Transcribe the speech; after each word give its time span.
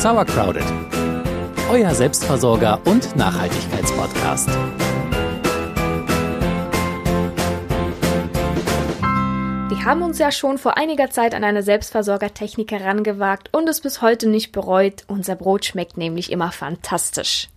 Sauercrowded, 0.00 0.64
euer 1.70 1.94
Selbstversorger 1.94 2.80
und 2.86 3.14
Nachhaltigkeitspodcast. 3.16 4.48
Wir 9.68 9.84
haben 9.84 10.00
uns 10.00 10.18
ja 10.18 10.32
schon 10.32 10.56
vor 10.56 10.78
einiger 10.78 11.10
Zeit 11.10 11.34
an 11.34 11.44
eine 11.44 11.62
Selbstversorgertechnik 11.62 12.72
herangewagt 12.72 13.50
und 13.52 13.68
es 13.68 13.82
bis 13.82 14.00
heute 14.00 14.26
nicht 14.26 14.52
bereut. 14.52 15.04
Unser 15.06 15.36
Brot 15.36 15.66
schmeckt 15.66 15.98
nämlich 15.98 16.32
immer 16.32 16.50
fantastisch. 16.50 17.48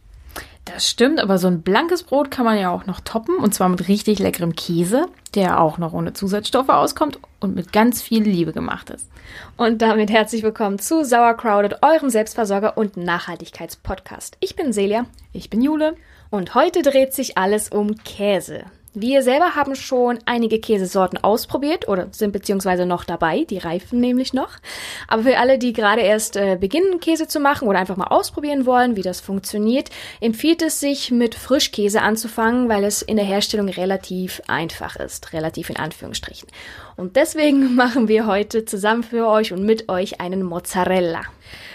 Das 0.65 0.89
stimmt, 0.89 1.19
aber 1.19 1.37
so 1.37 1.47
ein 1.47 1.61
blankes 1.61 2.03
Brot 2.03 2.31
kann 2.31 2.45
man 2.45 2.57
ja 2.57 2.71
auch 2.71 2.85
noch 2.85 3.01
toppen 3.01 3.35
und 3.37 3.53
zwar 3.53 3.67
mit 3.69 3.87
richtig 3.89 4.19
leckerem 4.19 4.55
Käse, 4.55 5.07
der 5.35 5.59
auch 5.59 5.77
noch 5.77 5.93
ohne 5.93 6.13
Zusatzstoffe 6.13 6.69
auskommt 6.69 7.19
und 7.41 7.53
mit 7.53 7.73
ganz 7.73 8.01
viel 8.01 8.23
Liebe 8.23 8.53
gemacht 8.53 8.89
ist. 8.89 9.09
Und 9.57 9.81
damit 9.81 10.09
herzlich 10.09 10.41
willkommen 10.41 10.79
zu 10.79 11.03
Sauercrowded, 11.03 11.83
eurem 11.83 12.09
Selbstversorger 12.09 12.77
und 12.77 12.95
Nachhaltigkeitspodcast. 12.95 14.37
Ich 14.39 14.55
bin 14.55 14.71
Celia. 14.71 15.05
Ich 15.33 15.49
bin 15.49 15.61
Jule. 15.61 15.95
Und 16.29 16.55
heute 16.55 16.81
dreht 16.81 17.13
sich 17.13 17.37
alles 17.37 17.69
um 17.69 17.95
Käse. 17.97 18.63
Wir 18.95 19.23
selber 19.23 19.55
haben 19.55 19.75
schon 19.75 20.19
einige 20.25 20.59
Käsesorten 20.59 21.17
ausprobiert 21.23 21.87
oder 21.87 22.09
sind 22.11 22.31
beziehungsweise 22.31 22.85
noch 22.85 23.03
dabei, 23.05 23.43
die 23.43 23.57
reifen 23.57 23.99
nämlich 23.99 24.33
noch. 24.33 24.51
Aber 25.07 25.23
für 25.23 25.39
alle, 25.39 25.57
die 25.57 25.73
gerade 25.73 26.01
erst 26.01 26.35
äh, 26.35 26.57
beginnen, 26.59 26.99
Käse 26.99 27.27
zu 27.27 27.39
machen 27.39 27.67
oder 27.67 27.79
einfach 27.79 27.97
mal 27.97 28.07
ausprobieren 28.07 28.67
wollen, 28.67 28.95
wie 28.95 29.01
das 29.01 29.19
funktioniert, 29.19 29.89
empfiehlt 30.21 30.61
es 30.61 30.79
sich 30.79 31.09
mit 31.09 31.33
Frischkäse 31.33 32.03
anzufangen, 32.03 32.69
weil 32.69 32.83
es 32.83 33.01
in 33.01 33.15
der 33.15 33.25
Herstellung 33.25 33.67
relativ 33.67 34.43
einfach 34.47 34.95
ist, 34.95 35.33
relativ 35.33 35.71
in 35.71 35.77
Anführungsstrichen. 35.77 36.47
Und 36.95 37.15
deswegen 37.15 37.73
machen 37.75 38.07
wir 38.07 38.27
heute 38.27 38.65
zusammen 38.65 39.01
für 39.01 39.27
euch 39.27 39.53
und 39.53 39.63
mit 39.63 39.89
euch 39.89 40.21
einen 40.21 40.43
Mozzarella. 40.43 41.21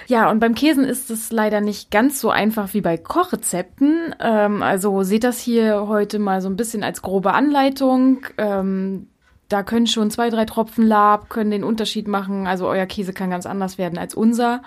Ja, 0.06 0.30
und 0.30 0.40
beim 0.40 0.54
Käsen 0.54 0.84
ist 0.84 1.10
es 1.10 1.30
leider 1.30 1.60
nicht 1.60 1.90
ganz 1.90 2.20
so 2.20 2.30
einfach 2.30 2.72
wie 2.74 2.80
bei 2.80 2.96
Kochrezepten. 2.96 4.14
Ähm, 4.20 4.62
also 4.62 5.02
seht 5.02 5.24
das 5.24 5.38
hier 5.38 5.86
heute 5.86 6.18
mal 6.18 6.40
so 6.40 6.48
ein 6.48 6.56
bisschen 6.56 6.82
als 6.82 7.02
grobe 7.02 7.34
Anleitung. 7.34 8.26
Ähm, 8.38 9.08
da 9.48 9.62
können 9.62 9.86
schon 9.86 10.10
zwei, 10.10 10.30
drei 10.30 10.44
Tropfen 10.44 10.86
Lab, 10.86 11.30
können 11.30 11.50
den 11.50 11.64
Unterschied 11.64 12.08
machen. 12.08 12.46
Also 12.46 12.66
euer 12.66 12.86
Käse 12.86 13.12
kann 13.12 13.30
ganz 13.30 13.46
anders 13.46 13.78
werden 13.78 13.98
als 13.98 14.14
unser 14.14 14.62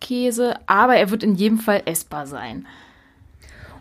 Käse, 0.00 0.54
aber 0.66 0.96
er 0.96 1.10
wird 1.10 1.22
in 1.22 1.34
jedem 1.34 1.58
Fall 1.58 1.82
essbar 1.86 2.26
sein. 2.26 2.66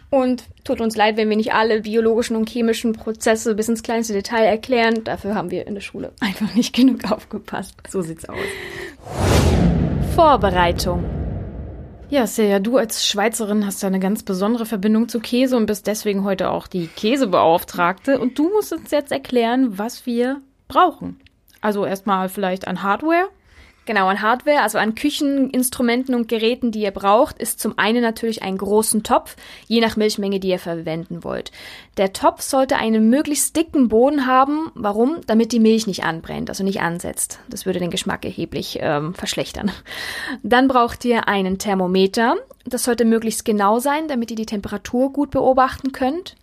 Und 0.10 0.44
tut 0.64 0.80
uns 0.80 0.96
leid, 0.96 1.18
wenn 1.18 1.28
wir 1.28 1.36
nicht 1.36 1.54
alle 1.54 1.82
biologischen 1.82 2.36
und 2.36 2.48
chemischen 2.48 2.94
Prozesse 2.94 3.56
bis 3.56 3.68
ins 3.68 3.82
kleinste 3.82 4.14
Detail 4.14 4.46
erklären. 4.46 5.04
Dafür 5.04 5.34
haben 5.34 5.50
wir 5.50 5.66
in 5.66 5.74
der 5.74 5.82
Schule 5.82 6.14
einfach 6.20 6.54
nicht 6.54 6.76
genug 6.76 7.12
aufgepasst. 7.12 7.76
So 7.90 8.02
sieht's 8.02 8.30
aus. 8.30 8.38
Vorbereitung. 10.16 11.04
Ja, 12.12 12.28
Celia, 12.28 12.60
du 12.60 12.78
als 12.78 13.08
Schweizerin 13.08 13.66
hast 13.66 13.82
ja 13.82 13.88
eine 13.88 14.00
ganz 14.00 14.22
besondere 14.22 14.68
Verbindung 14.68 15.10
zu 15.10 15.20
Käse 15.20 15.58
und 15.58 15.66
bist 15.66 15.88
deswegen 15.88 16.24
heute 16.24 16.52
auch 16.52 16.68
die 16.68 16.86
Käsebeauftragte. 16.86 18.20
Und 18.20 18.38
du 18.38 18.48
musst 18.50 18.72
uns 18.74 18.92
jetzt 18.92 19.12
erklären, 19.12 19.80
was 19.80 20.06
wir 20.06 20.40
brauchen. 20.68 21.20
Also 21.62 21.84
erstmal 21.84 22.30
vielleicht 22.30 22.68
an 22.68 22.84
Hardware, 22.84 23.28
Genau, 23.86 24.08
an 24.08 24.22
Hardware, 24.22 24.62
also 24.62 24.78
an 24.78 24.96
Kücheninstrumenten 24.96 26.16
und 26.16 26.30
Geräten, 26.30 26.72
die 26.72 26.82
ihr 26.82 26.92
braucht, 26.92 27.38
ist 27.38 27.60
zum 27.60 27.78
einen 27.78 28.02
natürlich 28.02 28.42
einen 28.42 28.58
großen 28.58 29.04
Topf, 29.04 29.36
je 29.68 29.82
nach 29.82 29.98
Milchmenge, 29.98 30.40
die 30.40 30.50
ihr 30.50 30.60
verwenden 30.60 31.24
wollt. 31.26 31.52
Der 31.98 32.14
Topf 32.14 32.42
sollte 32.42 32.78
einen 32.78 33.10
möglichst 33.10 33.56
dicken 33.58 33.90
Boden 33.90 34.26
haben. 34.26 34.72
Warum? 34.74 35.20
Damit 35.28 35.52
die 35.52 35.60
Milch 35.60 35.86
nicht 35.86 36.06
anbrennt, 36.06 36.50
also 36.50 36.64
nicht 36.64 36.80
ansetzt. 36.80 37.40
Das 37.50 37.66
würde 37.66 37.80
den 37.80 37.92
Geschmack 37.92 38.24
erheblich 38.24 38.80
ähm, 38.82 39.14
verschlechtern. 39.14 39.70
Dann 40.44 40.70
braucht 40.70 41.04
ihr 41.04 41.28
einen 41.28 41.58
Thermometer. 41.58 42.38
Das 42.66 42.84
sollte 42.86 43.04
möglichst 43.04 43.44
genau 43.44 43.80
sein, 43.80 44.08
damit 44.08 44.32
ihr 44.32 44.38
die 44.38 44.46
Temperatur 44.46 45.12
gut 45.12 45.32
beobachten 45.32 45.92
könnt. 45.92 46.36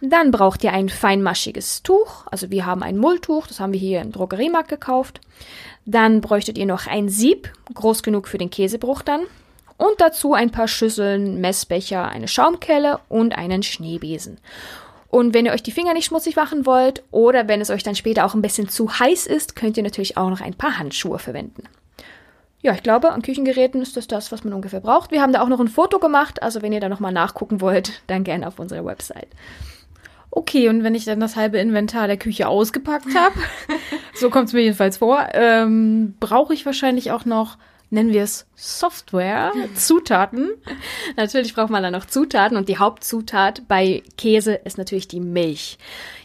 Dann 0.00 0.30
braucht 0.30 0.62
ihr 0.62 0.72
ein 0.72 0.88
feinmaschiges 0.88 1.82
Tuch. 1.82 2.26
Also 2.30 2.50
wir 2.50 2.66
haben 2.66 2.82
ein 2.82 2.98
Mulltuch, 2.98 3.46
das 3.46 3.58
haben 3.58 3.72
wir 3.72 3.80
hier 3.80 4.00
im 4.00 4.12
Drogeriemarkt 4.12 4.68
gekauft. 4.68 5.20
Dann 5.86 6.20
bräuchtet 6.20 6.56
ihr 6.58 6.66
noch 6.66 6.86
ein 6.86 7.08
Sieb, 7.08 7.52
groß 7.74 8.02
genug 8.02 8.28
für 8.28 8.38
den 8.38 8.50
Käsebruch 8.50 9.02
dann. 9.02 9.22
Und 9.76 10.00
dazu 10.00 10.34
ein 10.34 10.50
paar 10.50 10.68
Schüsseln, 10.68 11.40
Messbecher, 11.40 12.08
eine 12.08 12.28
Schaumkelle 12.28 13.00
und 13.08 13.36
einen 13.36 13.62
Schneebesen. 13.62 14.38
Und 15.08 15.34
wenn 15.34 15.46
ihr 15.46 15.52
euch 15.52 15.62
die 15.62 15.72
Finger 15.72 15.94
nicht 15.94 16.06
schmutzig 16.06 16.36
machen 16.36 16.66
wollt 16.66 17.02
oder 17.10 17.48
wenn 17.48 17.60
es 17.60 17.70
euch 17.70 17.82
dann 17.82 17.94
später 17.94 18.26
auch 18.26 18.34
ein 18.34 18.42
bisschen 18.42 18.68
zu 18.68 18.98
heiß 18.98 19.26
ist, 19.26 19.56
könnt 19.56 19.76
ihr 19.76 19.82
natürlich 19.82 20.16
auch 20.16 20.28
noch 20.28 20.40
ein 20.40 20.54
paar 20.54 20.78
Handschuhe 20.78 21.18
verwenden. 21.18 21.64
Ja, 22.60 22.72
ich 22.74 22.82
glaube, 22.82 23.12
an 23.12 23.22
Küchengeräten 23.22 23.80
ist 23.80 23.96
das 23.96 24.08
das, 24.08 24.32
was 24.32 24.44
man 24.44 24.52
ungefähr 24.52 24.80
braucht. 24.80 25.12
Wir 25.12 25.22
haben 25.22 25.32
da 25.32 25.42
auch 25.42 25.48
noch 25.48 25.60
ein 25.60 25.68
Foto 25.68 25.98
gemacht, 25.98 26.42
also 26.42 26.60
wenn 26.60 26.72
ihr 26.72 26.80
da 26.80 26.88
nochmal 26.88 27.12
nachgucken 27.12 27.60
wollt, 27.60 28.02
dann 28.08 28.24
gerne 28.24 28.48
auf 28.48 28.58
unserer 28.58 28.84
Website. 28.84 29.28
Okay, 30.30 30.68
und 30.68 30.84
wenn 30.84 30.94
ich 30.94 31.04
dann 31.04 31.20
das 31.20 31.36
halbe 31.36 31.58
Inventar 31.58 32.06
der 32.06 32.16
Küche 32.16 32.48
ausgepackt 32.48 33.14
habe, 33.14 33.34
so 34.14 34.30
kommt 34.30 34.48
es 34.48 34.52
mir 34.52 34.62
jedenfalls 34.62 34.98
vor, 34.98 35.28
ähm, 35.32 36.14
brauche 36.20 36.54
ich 36.54 36.66
wahrscheinlich 36.66 37.10
auch 37.10 37.24
noch, 37.24 37.58
nennen 37.90 38.12
wir 38.12 38.22
es 38.22 38.46
Software, 38.54 39.52
Zutaten. 39.74 40.50
Natürlich 41.16 41.54
braucht 41.54 41.70
man 41.70 41.82
da 41.82 41.90
noch 41.90 42.06
Zutaten 42.06 42.56
und 42.56 42.68
die 42.68 42.78
Hauptzutat 42.78 43.62
bei 43.68 44.02
Käse 44.16 44.54
ist 44.54 44.78
natürlich 44.78 45.08
die 45.08 45.20
Milch. 45.20 45.78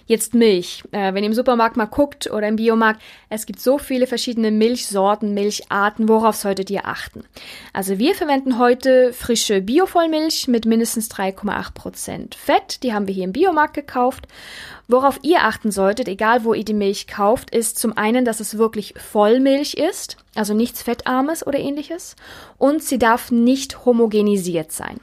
Jetzt 0.06 0.34
Milch. 0.34 0.84
Äh, 0.92 1.14
wenn 1.14 1.24
ihr 1.24 1.30
im 1.30 1.34
Supermarkt 1.34 1.78
mal 1.78 1.86
guckt 1.86 2.30
oder 2.30 2.48
im 2.48 2.58
Biomarkt, 2.58 3.02
es 3.30 3.46
gibt 3.46 3.62
so 3.62 3.78
viele 3.78 4.06
verschiedene 4.06 4.52
Milchsorten, 4.52 5.34
Milcharten. 5.34 6.10
Worauf 6.10 6.36
solltet 6.36 6.70
ihr 6.70 6.86
achten? 6.86 7.24
Also 7.72 8.00
wir 8.00 8.14
verwenden 8.14 8.58
heute 8.58 9.14
frische 9.14 9.62
Biovollmilch 9.62 10.50
mit 10.50 10.66
mindestens 10.66 11.10
3,8 11.10 11.74
Prozent 11.74 12.36
Fett. 12.36 12.84
Die 12.84 12.94
haben 12.94 13.08
wir 13.08 13.14
hier 13.14 13.24
im 13.24 13.32
Biomarkt 13.32 13.76
gekauft. 13.76 14.28
Worauf 14.94 15.18
ihr 15.24 15.42
achten 15.42 15.72
solltet, 15.72 16.08
egal 16.08 16.44
wo 16.44 16.54
ihr 16.54 16.64
die 16.64 16.76
Milch 16.76 17.08
kauft, 17.08 17.50
ist 17.50 17.80
zum 17.80 17.98
einen, 17.98 18.26
dass 18.26 18.40
es 18.40 18.60
wirklich 18.60 18.94
Vollmilch 18.96 19.74
ist, 19.74 20.18
also 20.36 20.54
nichts 20.54 20.84
Fettarmes 20.84 21.48
oder 21.48 21.58
ähnliches. 21.58 22.16
Und 22.60 22.84
sie 22.84 23.00
darf 23.00 23.32
nicht 23.32 23.86
homogenisiert 23.86 24.72
sein. 24.72 25.00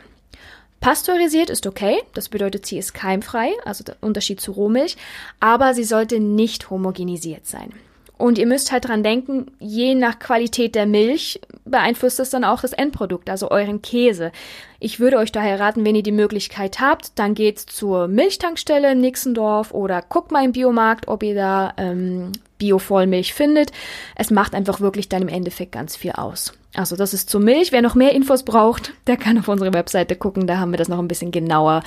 Pasteurisiert 0.78 1.50
ist 1.50 1.66
okay, 1.66 2.00
das 2.14 2.28
bedeutet, 2.28 2.66
sie 2.66 2.78
ist 2.78 2.94
keimfrei, 2.94 3.50
also 3.64 3.82
der 3.82 3.96
Unterschied 4.00 4.40
zu 4.40 4.52
Rohmilch, 4.52 4.96
aber 5.40 5.74
sie 5.74 5.82
sollte 5.82 6.20
nicht 6.20 6.70
homogenisiert 6.70 7.48
sein. 7.48 7.72
Und 8.16 8.38
ihr 8.38 8.46
müsst 8.46 8.70
halt 8.70 8.86
dran 8.86 9.02
denken, 9.02 9.50
je 9.58 9.96
nach 9.96 10.20
Qualität 10.20 10.76
der 10.76 10.86
Milch 10.86 11.40
beeinflusst 11.70 12.18
das 12.18 12.30
dann 12.30 12.44
auch 12.44 12.60
das 12.60 12.72
Endprodukt, 12.72 13.30
also 13.30 13.50
euren 13.50 13.82
Käse. 13.82 14.32
Ich 14.78 15.00
würde 15.00 15.18
euch 15.18 15.32
daher 15.32 15.60
raten, 15.60 15.84
wenn 15.84 15.94
ihr 15.94 16.02
die 16.02 16.12
Möglichkeit 16.12 16.80
habt, 16.80 17.18
dann 17.18 17.34
geht 17.34 17.58
zur 17.58 18.08
Milchtankstelle 18.08 18.92
in 18.92 19.00
Nixendorf 19.00 19.72
oder 19.72 20.02
guckt 20.02 20.32
mal 20.32 20.44
im 20.44 20.52
Biomarkt, 20.52 21.08
ob 21.08 21.22
ihr 21.22 21.34
da 21.34 21.74
ähm, 21.76 22.32
Bio-Vollmilch 22.58 23.34
findet. 23.34 23.72
Es 24.14 24.30
macht 24.30 24.54
einfach 24.54 24.80
wirklich 24.80 25.08
dann 25.08 25.22
im 25.22 25.28
Endeffekt 25.28 25.72
ganz 25.72 25.96
viel 25.96 26.12
aus. 26.12 26.54
Also 26.74 26.96
das 26.96 27.14
ist 27.14 27.28
zur 27.28 27.40
Milch. 27.40 27.72
Wer 27.72 27.82
noch 27.82 27.94
mehr 27.94 28.12
Infos 28.12 28.44
braucht, 28.44 28.92
der 29.06 29.16
kann 29.16 29.38
auf 29.38 29.48
unsere 29.48 29.74
Webseite 29.74 30.16
gucken. 30.16 30.46
Da 30.46 30.58
haben 30.58 30.70
wir 30.70 30.78
das 30.78 30.88
noch 30.88 30.98
ein 30.98 31.08
bisschen 31.08 31.32
genauer 31.32 31.82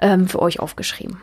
ähm, 0.00 0.28
für 0.28 0.40
euch 0.40 0.60
aufgeschrieben. 0.60 1.18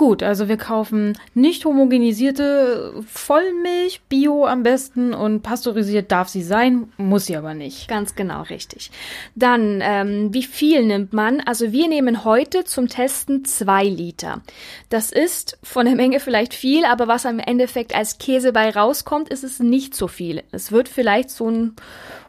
Gut, 0.00 0.22
also 0.22 0.48
wir 0.48 0.56
kaufen 0.56 1.12
nicht 1.34 1.66
homogenisierte 1.66 3.04
Vollmilch, 3.06 4.00
Bio 4.08 4.46
am 4.46 4.62
besten 4.62 5.12
und 5.12 5.42
pasteurisiert 5.42 6.10
darf 6.10 6.30
sie 6.30 6.42
sein, 6.42 6.90
muss 6.96 7.26
sie 7.26 7.36
aber 7.36 7.52
nicht. 7.52 7.86
Ganz 7.86 8.14
genau, 8.14 8.40
richtig. 8.44 8.90
Dann, 9.34 9.80
ähm, 9.82 10.32
wie 10.32 10.44
viel 10.44 10.86
nimmt 10.86 11.12
man? 11.12 11.42
Also 11.42 11.70
wir 11.72 11.86
nehmen 11.86 12.24
heute 12.24 12.64
zum 12.64 12.88
Testen 12.88 13.44
zwei 13.44 13.84
Liter. 13.84 14.40
Das 14.88 15.12
ist 15.12 15.58
von 15.62 15.84
der 15.84 15.96
Menge 15.96 16.18
vielleicht 16.18 16.54
viel, 16.54 16.86
aber 16.86 17.06
was 17.06 17.26
am 17.26 17.38
Endeffekt 17.38 17.94
als 17.94 18.16
Käse 18.16 18.54
bei 18.54 18.70
rauskommt, 18.70 19.28
ist 19.28 19.44
es 19.44 19.60
nicht 19.60 19.94
so 19.94 20.08
viel. 20.08 20.44
Es 20.50 20.72
wird 20.72 20.88
vielleicht 20.88 21.28
so 21.28 21.50
ein 21.50 21.76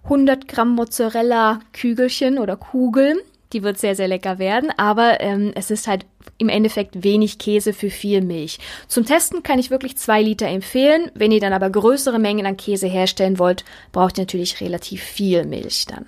100 0.04 0.50
Gramm 0.50 0.76
Mozzarella 0.76 1.62
Kügelchen 1.72 2.38
oder 2.38 2.58
Kugeln. 2.58 3.20
Die 3.54 3.64
wird 3.64 3.78
sehr, 3.78 3.96
sehr 3.96 4.08
lecker 4.08 4.40
werden, 4.40 4.72
aber 4.78 5.22
ähm, 5.22 5.52
es 5.56 5.72
ist 5.72 5.88
halt 5.88 6.06
im 6.38 6.50
Endeffekt 6.50 7.04
wenig 7.04 7.38
Käse 7.38 7.74
für 7.74 7.90
viel 7.90 8.22
Milch. 8.22 8.60
Zum 8.88 9.06
Testen 9.06 9.44
kann 9.44 9.60
ich 9.60 9.72
wirklich 9.72 9.98
zwei 9.98 10.22
Liter 10.22 10.48
empfehlen. 10.48 11.12
Wenn 11.14 11.32
ihr 11.32 11.40
dann 11.40 11.54
aber 11.54 11.70
größere 11.70 12.20
Mengen 12.20 12.46
an 12.46 12.58
Käse 12.58 12.88
herstellen 12.88 13.40
wollt, 13.40 13.66
braucht 13.92 14.18
ihr 14.18 14.24
natürlich 14.24 14.62
relativ 14.62 15.04
viel 15.04 15.46
Milch 15.46 15.86
dann. 15.88 16.06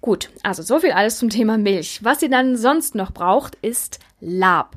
Gut, 0.00 0.30
also 0.42 0.62
so 0.62 0.80
viel 0.80 0.92
alles 0.92 1.18
zum 1.18 1.28
Thema 1.28 1.58
Milch. 1.58 2.00
Was 2.02 2.22
ihr 2.22 2.30
dann 2.30 2.56
sonst 2.56 2.94
noch 2.94 3.12
braucht, 3.12 3.56
ist 3.56 3.98
Lab. 4.20 4.76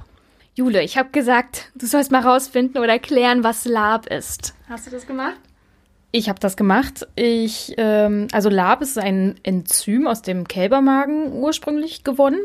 Jule, 0.56 0.83
ich 0.83 0.98
habe 0.98 1.10
gesagt, 1.12 1.71
du 1.75 1.88
sollst 1.88 2.12
mal 2.12 2.21
rausfinden 2.21 2.81
oder 2.81 2.92
erklären, 2.92 3.44
was 3.44 3.65
Lab 3.65 4.07
ist. 4.07 4.54
Hast 4.68 4.86
du 4.86 4.92
das 4.92 5.07
gemacht? 5.07 5.39
Ich 6.15 6.30
habe 6.30 6.39
das 6.39 6.56
gemacht. 6.56 7.07
Ich, 7.15 7.74
ähm, 7.77 8.27
also 8.33 8.48
Lab 8.48 8.83
ist 8.83 9.00
ein 9.00 9.33
Enzym 9.42 10.06
aus 10.06 10.21
dem 10.21 10.48
Kälbermagen 10.48 11.33
ursprünglich 11.33 12.04
gewonnen. 12.04 12.39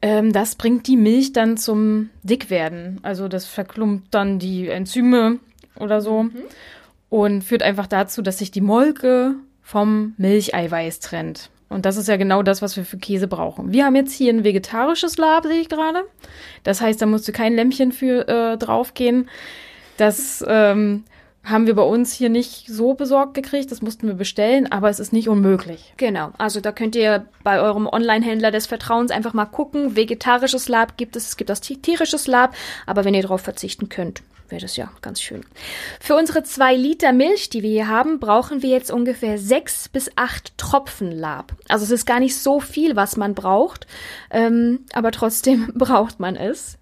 Ähm, 0.00 0.32
das 0.32 0.54
bringt 0.54 0.86
die 0.86 0.96
Milch 0.96 1.32
dann 1.32 1.56
zum 1.56 2.10
Dickwerden. 2.22 3.00
Also 3.02 3.26
das 3.26 3.46
verklumpt 3.46 4.14
dann 4.14 4.38
die 4.38 4.68
Enzyme 4.68 5.40
oder 5.74 6.00
so 6.00 6.22
mhm. 6.22 6.30
und 7.10 7.42
führt 7.42 7.64
einfach 7.64 7.88
dazu, 7.88 8.22
dass 8.22 8.38
sich 8.38 8.52
die 8.52 8.60
Molke 8.60 9.34
vom 9.60 10.14
Milcheiweiß 10.18 11.00
trennt. 11.00 11.50
Und 11.68 11.84
das 11.84 11.96
ist 11.96 12.06
ja 12.06 12.16
genau 12.16 12.44
das, 12.44 12.62
was 12.62 12.76
wir 12.76 12.84
für 12.84 12.98
Käse 12.98 13.26
brauchen. 13.26 13.72
Wir 13.72 13.86
haben 13.86 13.96
jetzt 13.96 14.12
hier 14.12 14.32
ein 14.32 14.44
vegetarisches 14.44 15.16
Lab, 15.18 15.46
sehe 15.46 15.62
ich 15.62 15.68
gerade. 15.68 16.04
Das 16.62 16.80
heißt, 16.80 17.02
da 17.02 17.06
musste 17.06 17.32
kein 17.32 17.56
Lämpchen 17.56 17.90
für 17.90 18.28
äh, 18.28 18.56
draufgehen. 18.56 19.28
Das 19.96 20.44
ähm, 20.46 21.02
haben 21.44 21.66
wir 21.66 21.74
bei 21.74 21.82
uns 21.82 22.12
hier 22.12 22.28
nicht 22.28 22.68
so 22.68 22.94
besorgt 22.94 23.34
gekriegt, 23.34 23.70
das 23.72 23.82
mussten 23.82 24.06
wir 24.06 24.14
bestellen, 24.14 24.70
aber 24.70 24.90
es 24.90 25.00
ist 25.00 25.12
nicht 25.12 25.28
unmöglich. 25.28 25.92
Genau, 25.96 26.30
also 26.38 26.60
da 26.60 26.70
könnt 26.72 26.94
ihr 26.94 27.26
bei 27.42 27.60
eurem 27.60 27.86
Online-Händler 27.86 28.50
des 28.50 28.66
Vertrauens 28.66 29.10
einfach 29.10 29.32
mal 29.32 29.46
gucken. 29.46 29.96
Vegetarisches 29.96 30.68
Lab 30.68 30.96
gibt 30.96 31.16
es, 31.16 31.28
es 31.28 31.36
gibt 31.36 31.50
auch 31.50 31.58
tierisches 31.58 32.26
Lab, 32.26 32.54
aber 32.86 33.04
wenn 33.04 33.14
ihr 33.14 33.22
darauf 33.22 33.40
verzichten 33.40 33.88
könnt, 33.88 34.22
wäre 34.52 34.62
das 34.62 34.76
ja 34.76 34.92
ganz 35.00 35.20
schön. 35.20 35.44
Für 35.98 36.14
unsere 36.14 36.44
zwei 36.44 36.76
Liter 36.76 37.12
Milch, 37.12 37.50
die 37.50 37.62
wir 37.62 37.70
hier 37.70 37.88
haben, 37.88 38.20
brauchen 38.20 38.62
wir 38.62 38.70
jetzt 38.70 38.92
ungefähr 38.92 39.38
sechs 39.38 39.88
bis 39.88 40.10
acht 40.14 40.56
Tropfen 40.58 41.10
Lab. 41.10 41.54
Also 41.68 41.84
es 41.84 41.90
ist 41.90 42.06
gar 42.06 42.20
nicht 42.20 42.36
so 42.36 42.60
viel, 42.60 42.94
was 42.94 43.16
man 43.16 43.34
braucht, 43.34 43.86
ähm, 44.30 44.80
aber 44.92 45.10
trotzdem 45.10 45.72
braucht 45.74 46.20
man 46.20 46.36
es. 46.36 46.78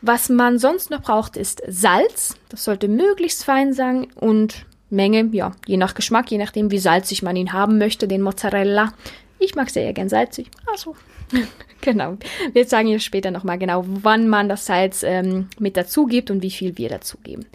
Was 0.00 0.28
man 0.28 0.58
sonst 0.58 0.90
noch 0.90 1.02
braucht, 1.02 1.36
ist 1.36 1.62
Salz. 1.66 2.36
Das 2.48 2.64
sollte 2.64 2.88
möglichst 2.88 3.44
fein 3.44 3.72
sein 3.72 4.08
und 4.14 4.66
Menge, 4.90 5.28
ja, 5.32 5.52
je 5.66 5.76
nach 5.76 5.94
Geschmack, 5.94 6.30
je 6.30 6.38
nachdem, 6.38 6.70
wie 6.70 6.78
salzig 6.78 7.22
man 7.22 7.36
ihn 7.36 7.52
haben 7.52 7.78
möchte, 7.78 8.06
den 8.06 8.22
Mozzarella. 8.22 8.92
Ich 9.38 9.54
mag 9.54 9.70
sehr 9.70 9.92
gern 9.92 10.08
salzig. 10.08 10.50
Also, 10.70 10.94
genau. 11.80 12.16
Wir 12.52 12.64
sagen 12.66 12.88
ja 12.88 12.98
später 12.98 13.30
nochmal 13.30 13.58
genau, 13.58 13.84
wann 13.86 14.28
man 14.28 14.48
das 14.48 14.66
Salz 14.66 15.02
ähm, 15.02 15.48
mit 15.58 15.76
dazu 15.76 16.06
gibt 16.06 16.30
und 16.30 16.42
wie 16.42 16.50
viel 16.50 16.78
wir 16.78 16.88
dazu 16.88 17.18
geben. 17.18 17.46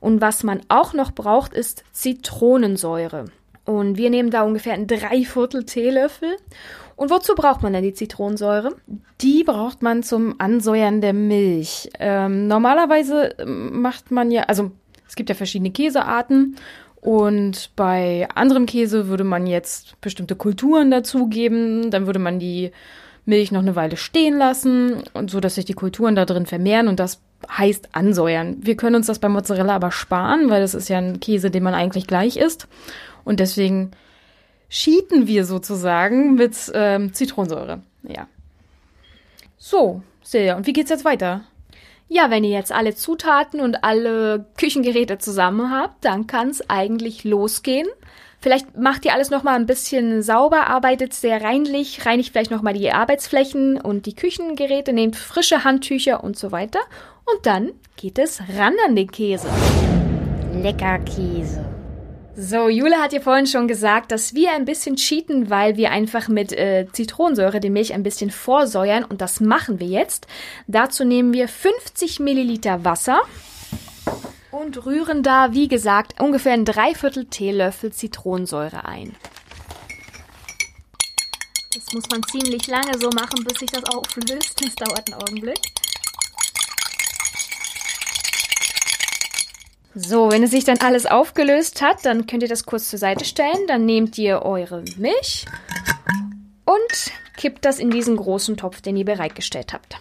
Und 0.00 0.20
was 0.20 0.42
man 0.42 0.60
auch 0.68 0.92
noch 0.92 1.12
braucht, 1.12 1.54
ist 1.54 1.84
Zitronensäure. 1.92 3.26
Und 3.64 3.96
wir 3.96 4.10
nehmen 4.10 4.30
da 4.30 4.42
ungefähr 4.42 4.74
ein 4.74 4.88
Dreiviertel 4.88 5.64
Teelöffel 5.64 6.36
und 7.02 7.10
wozu 7.10 7.34
braucht 7.34 7.62
man 7.62 7.72
denn 7.72 7.82
die 7.82 7.94
Zitronensäure? 7.94 8.76
Die 9.20 9.42
braucht 9.42 9.82
man 9.82 10.04
zum 10.04 10.36
Ansäuern 10.38 11.00
der 11.00 11.12
Milch. 11.12 11.90
Ähm, 11.98 12.46
normalerweise 12.46 13.34
ähm, 13.40 13.82
macht 13.82 14.12
man 14.12 14.30
ja, 14.30 14.44
also 14.44 14.70
es 15.08 15.16
gibt 15.16 15.28
ja 15.28 15.34
verschiedene 15.34 15.72
Käsearten 15.72 16.54
und 17.00 17.72
bei 17.74 18.28
anderem 18.32 18.66
Käse 18.66 19.08
würde 19.08 19.24
man 19.24 19.48
jetzt 19.48 20.00
bestimmte 20.00 20.36
Kulturen 20.36 20.92
dazugeben. 20.92 21.90
Dann 21.90 22.06
würde 22.06 22.20
man 22.20 22.38
die 22.38 22.70
Milch 23.24 23.50
noch 23.50 23.62
eine 23.62 23.74
Weile 23.74 23.96
stehen 23.96 24.38
lassen 24.38 25.02
und 25.12 25.28
so, 25.28 25.40
dass 25.40 25.56
sich 25.56 25.64
die 25.64 25.72
Kulturen 25.72 26.14
da 26.14 26.24
drin 26.24 26.46
vermehren 26.46 26.86
und 26.86 27.00
das 27.00 27.20
heißt 27.50 27.96
ansäuern. 27.96 28.58
Wir 28.60 28.76
können 28.76 28.94
uns 28.94 29.08
das 29.08 29.18
bei 29.18 29.28
Mozzarella 29.28 29.74
aber 29.74 29.90
sparen, 29.90 30.50
weil 30.50 30.60
das 30.60 30.74
ist 30.74 30.88
ja 30.88 30.98
ein 30.98 31.18
Käse, 31.18 31.50
den 31.50 31.64
man 31.64 31.74
eigentlich 31.74 32.06
gleich 32.06 32.36
isst 32.36 32.68
und 33.24 33.40
deswegen 33.40 33.90
cheaten 34.72 35.26
wir 35.26 35.44
sozusagen 35.44 36.34
mit 36.34 36.56
ähm, 36.74 37.12
Zitronensäure. 37.12 37.82
Ja. 38.02 38.26
So, 39.58 40.02
Silja, 40.22 40.56
und 40.56 40.66
wie 40.66 40.72
geht's 40.72 40.90
jetzt 40.90 41.04
weiter? 41.04 41.42
Ja, 42.08 42.30
wenn 42.30 42.42
ihr 42.42 42.50
jetzt 42.50 42.72
alle 42.72 42.94
Zutaten 42.94 43.60
und 43.60 43.84
alle 43.84 44.46
Küchengeräte 44.56 45.18
zusammen 45.18 45.70
habt, 45.70 46.04
dann 46.04 46.26
kann's 46.26 46.68
eigentlich 46.68 47.24
losgehen. 47.24 47.86
Vielleicht 48.40 48.76
macht 48.76 49.04
ihr 49.04 49.14
alles 49.14 49.30
nochmal 49.30 49.54
ein 49.54 49.66
bisschen 49.66 50.22
sauber, 50.22 50.66
arbeitet 50.66 51.14
sehr 51.14 51.42
reinlich, 51.42 52.04
reinigt 52.04 52.32
vielleicht 52.32 52.50
nochmal 52.50 52.74
die 52.74 52.90
Arbeitsflächen 52.90 53.80
und 53.80 54.06
die 54.06 54.16
Küchengeräte, 54.16 54.92
nehmt 54.92 55.16
frische 55.16 55.64
Handtücher 55.64 56.24
und 56.24 56.36
so 56.36 56.50
weiter. 56.50 56.80
Und 57.24 57.46
dann 57.46 57.72
geht 57.96 58.18
es 58.18 58.40
ran 58.58 58.74
an 58.86 58.96
den 58.96 59.10
Käse. 59.10 59.48
Lecker 60.52 60.98
Käse. 60.98 61.71
So, 62.34 62.70
Jule 62.70 62.96
hat 62.96 63.12
ja 63.12 63.20
vorhin 63.20 63.46
schon 63.46 63.68
gesagt, 63.68 64.10
dass 64.10 64.34
wir 64.34 64.52
ein 64.52 64.64
bisschen 64.64 64.96
cheaten, 64.96 65.50
weil 65.50 65.76
wir 65.76 65.90
einfach 65.90 66.28
mit 66.28 66.52
äh, 66.52 66.86
Zitronensäure 66.90 67.60
die 67.60 67.68
Milch 67.68 67.92
ein 67.92 68.02
bisschen 68.02 68.30
vorsäuern 68.30 69.04
und 69.04 69.20
das 69.20 69.40
machen 69.40 69.80
wir 69.80 69.86
jetzt. 69.86 70.26
Dazu 70.66 71.04
nehmen 71.04 71.34
wir 71.34 71.46
50 71.46 72.20
Milliliter 72.20 72.86
Wasser 72.86 73.20
und 74.50 74.86
rühren 74.86 75.22
da, 75.22 75.52
wie 75.52 75.68
gesagt, 75.68 76.20
ungefähr 76.20 76.54
ein 76.54 76.64
Dreiviertel 76.64 77.26
Teelöffel 77.26 77.92
Zitronensäure 77.92 78.86
ein. 78.86 79.14
Das 81.74 81.92
muss 81.92 82.08
man 82.10 82.22
ziemlich 82.22 82.66
lange 82.66 82.98
so 82.98 83.10
machen, 83.10 83.44
bis 83.44 83.58
sich 83.58 83.70
das 83.70 83.84
auflöst. 83.84 84.58
Das 84.58 84.74
dauert 84.76 85.12
einen 85.12 85.22
Augenblick. 85.22 85.81
So, 89.94 90.30
wenn 90.30 90.42
es 90.42 90.50
sich 90.50 90.64
dann 90.64 90.78
alles 90.78 91.04
aufgelöst 91.04 91.82
hat, 91.82 92.04
dann 92.04 92.26
könnt 92.26 92.42
ihr 92.42 92.48
das 92.48 92.64
kurz 92.64 92.88
zur 92.88 92.98
Seite 92.98 93.24
stellen. 93.24 93.66
Dann 93.66 93.84
nehmt 93.84 94.16
ihr 94.16 94.42
eure 94.42 94.82
Milch 94.96 95.44
und 96.64 97.12
kippt 97.36 97.64
das 97.64 97.78
in 97.78 97.90
diesen 97.90 98.16
großen 98.16 98.56
Topf, 98.56 98.80
den 98.80 98.96
ihr 98.96 99.04
bereitgestellt 99.04 99.72
habt. 99.72 99.98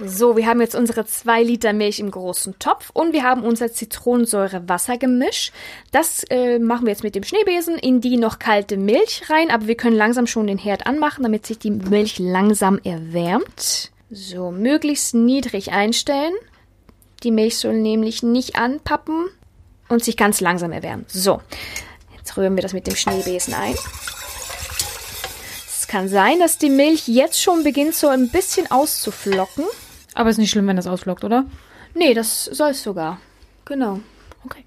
So, 0.00 0.36
wir 0.36 0.46
haben 0.46 0.60
jetzt 0.60 0.74
unsere 0.74 1.06
2 1.06 1.42
Liter 1.44 1.72
Milch 1.72 2.00
im 2.00 2.10
großen 2.10 2.58
Topf 2.58 2.90
und 2.92 3.12
wir 3.12 3.22
haben 3.22 3.42
unser 3.42 3.72
Zitronensäure-Wassergemisch. 3.72 5.52
Das 5.92 6.24
äh, 6.30 6.58
machen 6.58 6.86
wir 6.86 6.90
jetzt 6.90 7.04
mit 7.04 7.14
dem 7.14 7.22
Schneebesen 7.22 7.78
in 7.78 8.00
die 8.00 8.16
noch 8.16 8.38
kalte 8.38 8.76
Milch 8.76 9.22
rein, 9.30 9.50
aber 9.50 9.68
wir 9.68 9.76
können 9.76 9.96
langsam 9.96 10.26
schon 10.26 10.48
den 10.48 10.58
Herd 10.58 10.86
anmachen, 10.86 11.22
damit 11.22 11.46
sich 11.46 11.58
die 11.58 11.70
Milch 11.70 12.18
langsam 12.18 12.80
erwärmt. 12.82 13.92
So, 14.10 14.50
möglichst 14.50 15.14
niedrig 15.14 15.72
einstellen. 15.72 16.34
Die 17.22 17.30
Milch 17.30 17.58
soll 17.58 17.74
nämlich 17.74 18.22
nicht 18.22 18.56
anpappen 18.56 19.26
und 19.88 20.04
sich 20.04 20.16
ganz 20.16 20.40
langsam 20.40 20.72
erwärmen. 20.72 21.06
So, 21.08 21.40
jetzt 22.16 22.36
rühren 22.36 22.54
wir 22.54 22.62
das 22.62 22.74
mit 22.74 22.86
dem 22.86 22.96
Schneebesen 22.96 23.54
ein. 23.54 23.74
Es 25.66 25.88
kann 25.88 26.08
sein, 26.08 26.38
dass 26.38 26.58
die 26.58 26.70
Milch 26.70 27.08
jetzt 27.08 27.40
schon 27.40 27.64
beginnt 27.64 27.94
so 27.94 28.08
ein 28.08 28.28
bisschen 28.28 28.70
auszuflocken. 28.70 29.64
Aber 30.14 30.30
ist 30.30 30.38
nicht 30.38 30.50
schlimm, 30.50 30.66
wenn 30.66 30.76
das 30.76 30.86
ausflockt, 30.86 31.24
oder? 31.24 31.46
Nee, 31.94 32.14
das 32.14 32.44
soll 32.44 32.70
es 32.70 32.82
sogar. 32.82 33.20
Genau. 33.64 34.00
Okay. 34.44 34.64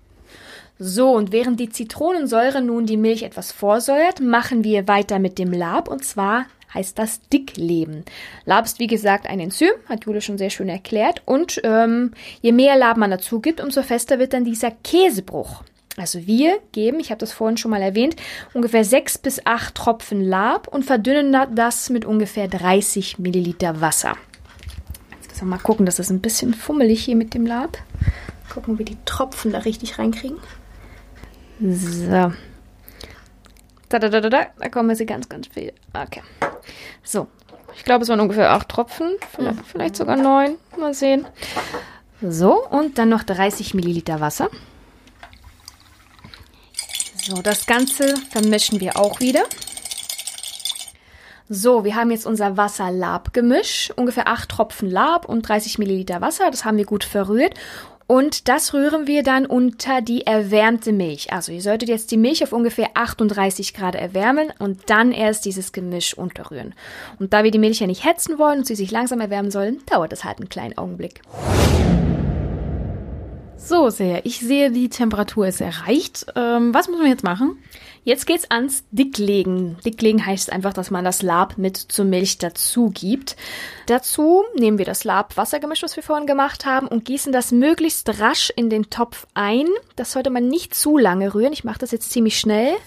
So, 0.80 1.12
und 1.12 1.32
während 1.32 1.60
die 1.60 1.70
Zitronensäure 1.70 2.62
nun 2.62 2.86
die 2.86 2.98
Milch 2.98 3.24
etwas 3.24 3.52
vorsäuert, 3.52 4.20
machen 4.20 4.64
wir 4.64 4.88
weiter 4.88 5.20
mit 5.20 5.38
dem 5.38 5.52
Lab 5.52 5.90
und 5.90 6.04
zwar 6.04 6.46
heißt 6.74 6.98
das 6.98 7.22
Dickleben. 7.30 8.04
Lab 8.46 8.66
ist 8.66 8.80
wie 8.80 8.88
gesagt 8.88 9.28
ein 9.28 9.40
Enzym, 9.40 9.72
hat 9.88 10.06
Jule 10.06 10.22
schon 10.22 10.38
sehr 10.38 10.50
schön 10.50 10.70
erklärt. 10.70 11.22
Und 11.26 11.60
ähm, 11.64 12.12
je 12.42 12.52
mehr 12.52 12.78
Lab 12.78 12.98
man 12.98 13.12
dazu 13.12 13.40
gibt, 13.40 13.62
umso 13.62 13.84
fester 13.84 14.20
wird 14.20 14.34
dann 14.34 14.46
dieser 14.46 14.72
Käsebruch. 14.72 15.64
Also 15.98 16.28
wir 16.28 16.60
geben, 16.74 17.00
ich 17.00 17.10
habe 17.10 17.20
das 17.20 17.32
vorhin 17.32 17.58
schon 17.58 17.72
mal 17.72 17.82
erwähnt, 17.82 18.16
ungefähr 18.54 18.86
sechs 18.86 19.18
bis 19.18 19.44
acht 19.46 19.74
Tropfen 19.74 20.22
Lab 20.22 20.68
und 20.68 20.86
verdünnen 20.86 21.36
das 21.56 21.90
mit 21.90 22.06
ungefähr 22.06 22.48
30 22.48 23.18
Milliliter 23.18 23.82
Wasser. 23.82 24.16
Jetzt 25.16 25.30
müssen 25.30 25.48
wir 25.48 25.56
mal 25.56 25.58
gucken, 25.58 25.88
das 25.88 25.98
ist 25.98 26.12
ein 26.12 26.22
bisschen 26.22 26.54
fummelig 26.54 27.04
hier 27.04 27.16
mit 27.16 27.34
dem 27.34 27.48
Lab. 27.48 27.80
Gucken, 28.54 28.74
ob 28.74 28.80
wir 28.80 28.86
die 28.86 28.98
Tropfen 29.06 29.52
da 29.52 29.60
richtig 29.60 29.98
reinkriegen. 29.98 30.38
So, 31.60 32.32
da, 33.90 34.00
da, 34.00 34.10
da, 34.10 34.22
da, 34.22 34.30
da, 34.30 34.48
da 34.60 34.70
kommen 34.70 34.96
sie 34.96 35.06
ganz, 35.06 35.28
ganz 35.28 35.48
viel. 35.48 35.74
Okay. 35.94 36.22
So. 37.04 37.28
Ich 37.76 37.84
glaube, 37.84 38.04
es 38.04 38.10
waren 38.10 38.20
ungefähr 38.20 38.52
acht 38.52 38.70
Tropfen. 38.70 39.16
Vielleicht, 39.36 39.60
vielleicht 39.68 39.96
sogar 39.96 40.16
neun. 40.16 40.58
Mal 40.78 40.94
sehen. 40.94 41.28
So, 42.22 42.66
und 42.68 42.98
dann 42.98 43.10
noch 43.10 43.24
30 43.24 43.74
Milliliter 43.76 44.20
Wasser. 44.20 44.50
So, 47.16 47.42
das 47.42 47.66
Ganze 47.68 48.16
vermischen 48.32 48.80
wir 48.80 48.98
auch 48.98 49.20
wieder. 49.20 49.44
So, 51.50 51.86
wir 51.86 51.96
haben 51.96 52.12
jetzt 52.12 52.26
unser 52.26 52.58
Wasser-Lab-Gemisch. 52.58 53.94
Ungefähr 53.96 54.28
acht 54.28 54.50
Tropfen 54.50 54.90
Lab 54.90 55.30
und 55.30 55.48
30 55.48 55.78
Milliliter 55.78 56.20
Wasser. 56.20 56.50
Das 56.52 56.66
haben 56.66 56.78
wir 56.78 56.86
gut 56.86 57.04
verrührt. 57.04 57.54
Und 58.08 58.48
das 58.48 58.74
rühren 58.74 59.06
wir 59.06 59.22
dann 59.22 59.46
unter 59.46 60.02
die 60.02 60.26
erwärmte 60.26 60.94
Milch. 60.94 61.34
Also 61.34 61.52
ihr 61.52 61.62
solltet 61.62 61.90
jetzt 61.90 62.10
die 62.12 62.18
Milch 62.18 62.42
auf 62.42 62.54
ungefähr 62.54 62.92
38 62.94 63.74
Grad 63.74 63.96
erwärmen 63.96 64.54
und 64.60 64.90
dann 64.90 65.12
erst 65.12 65.44
dieses 65.44 65.74
Gemisch 65.74 66.14
unterrühren. 66.14 66.74
Und 67.20 67.34
da 67.34 67.44
wir 67.44 67.52
die 67.52 67.60
Milch 67.60 67.82
ja 67.82 67.88
nicht 67.88 68.06
hetzen 68.06 68.40
wollen 68.40 68.60
und 68.60 68.66
sie 68.66 68.76
sich 68.76 68.92
langsam 68.92 69.20
erwärmen 69.20 69.52
sollen, 69.52 69.82
dauert 69.92 70.14
das 70.14 70.24
halt 70.24 70.38
einen 70.38 70.48
kleinen 70.48 70.78
Augenblick. 70.78 71.22
So, 73.58 73.90
sehr. 73.90 74.26
Ich 74.26 74.40
sehe, 74.40 74.72
die 74.72 74.88
Temperatur 74.88 75.48
ist 75.48 75.60
erreicht. 75.60 76.28
Ähm, 76.38 76.74
was 76.74 76.88
müssen 76.88 77.04
wir 77.04 77.10
jetzt 77.10 77.26
machen? 77.26 77.58
Jetzt 78.08 78.26
geht's 78.26 78.50
ans 78.50 78.86
Dicklegen. 78.92 79.78
Dicklegen 79.84 80.26
heißt 80.26 80.50
einfach, 80.54 80.72
dass 80.72 80.92
man 80.92 81.04
das 81.04 81.22
Lab 81.22 81.58
mit 81.58 81.76
zur 81.76 82.06
Milch 82.06 82.38
dazu 82.38 82.90
gibt. 82.90 83.36
Dazu 83.86 84.46
nehmen 84.56 84.78
wir 84.78 84.86
das 84.86 85.04
Lab-Wassergemisch, 85.04 85.84
was 85.84 85.98
wir 85.98 86.04
vorhin 86.04 86.26
gemacht 86.26 86.66
haben, 86.66 86.88
und 86.88 87.04
gießen 87.04 87.34
das 87.34 87.52
möglichst 87.52 88.22
rasch 88.22 88.50
in 88.56 88.70
den 88.70 88.90
Topf 88.90 89.28
ein. 89.34 89.66
Das 89.98 90.14
sollte 90.14 90.30
man 90.30 90.48
nicht 90.48 90.74
zu 90.74 90.98
lange 90.98 91.36
rühren. 91.36 91.52
Ich 91.52 91.66
mache 91.66 91.80
das 91.80 91.92
jetzt 91.92 92.10
ziemlich 92.14 92.40
schnell. 92.40 92.78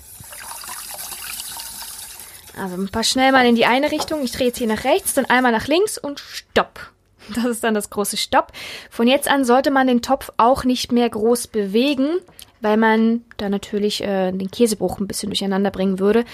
Also 2.59 2.77
ein 2.77 2.89
paar 2.89 3.05
schnell 3.05 3.33
mal 3.33 3.45
in 3.45 3.57
die 3.57 3.67
eine 3.67 3.93
Richtung. 3.93 4.23
Ich 4.25 4.33
drehe 4.33 4.47
jetzt 4.47 4.57
hier 4.57 4.69
nach 4.69 4.85
rechts, 4.85 5.13
dann 5.13 5.27
einmal 5.27 5.53
nach 5.53 5.67
links 5.67 5.99
und 5.99 6.19
stopp. 6.19 6.81
Das 7.35 7.45
ist 7.45 7.63
dann 7.63 7.75
das 7.75 7.91
große 7.91 8.17
Stopp. 8.17 8.53
Von 8.89 9.07
jetzt 9.07 9.31
an 9.31 9.45
sollte 9.45 9.71
man 9.71 9.87
den 9.87 10.01
Topf 10.01 10.33
auch 10.39 10.65
nicht 10.65 10.93
mehr 10.93 11.11
groß 11.11 11.49
bewegen, 11.49 12.09
weil 12.61 12.77
man 12.77 13.23
da 13.37 13.49
natürlich 13.49 14.03
äh, 14.03 14.33
den 14.33 14.51
Käsebruch 14.51 14.99
ein 14.99 15.07
bisschen 15.07 15.31
durcheinander 15.31 15.71
bringen 15.71 15.99
würde. 15.99 16.25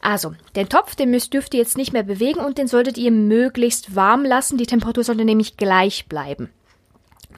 Also, 0.00 0.34
den 0.54 0.68
Topf, 0.68 0.94
den 0.94 1.10
müsst, 1.10 1.34
dürft 1.34 1.54
ihr 1.54 1.60
jetzt 1.60 1.76
nicht 1.76 1.92
mehr 1.92 2.04
bewegen 2.04 2.40
und 2.40 2.58
den 2.58 2.68
solltet 2.68 2.98
ihr 2.98 3.10
möglichst 3.10 3.96
warm 3.96 4.24
lassen. 4.24 4.58
Die 4.58 4.66
Temperatur 4.66 5.04
sollte 5.04 5.24
nämlich 5.24 5.56
gleich 5.56 6.06
bleiben. 6.06 6.50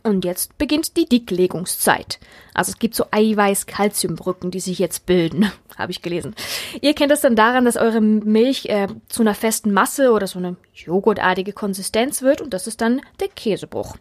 Und 0.02 0.24
jetzt 0.24 0.56
beginnt 0.56 0.96
die 0.96 1.06
Dicklegungszeit. 1.06 2.18
Also 2.54 2.70
es 2.70 2.78
gibt 2.78 2.94
so 2.94 3.04
Eiweiß-Kalziumbrücken, 3.10 4.50
die 4.50 4.60
sich 4.60 4.78
jetzt 4.78 5.04
bilden, 5.04 5.52
habe 5.78 5.92
ich 5.92 6.00
gelesen. 6.00 6.34
Ihr 6.80 6.94
kennt 6.94 7.10
das 7.10 7.20
dann 7.20 7.36
daran, 7.36 7.66
dass 7.66 7.76
eure 7.76 8.00
Milch 8.00 8.66
äh, 8.66 8.88
zu 9.08 9.22
einer 9.22 9.34
festen 9.34 9.72
Masse 9.72 10.12
oder 10.12 10.26
so 10.26 10.38
eine 10.38 10.56
joghurtartige 10.74 11.52
Konsistenz 11.52 12.22
wird 12.22 12.40
und 12.40 12.54
das 12.54 12.66
ist 12.66 12.80
dann 12.80 13.02
der 13.20 13.28
Käsebruch. 13.28 13.96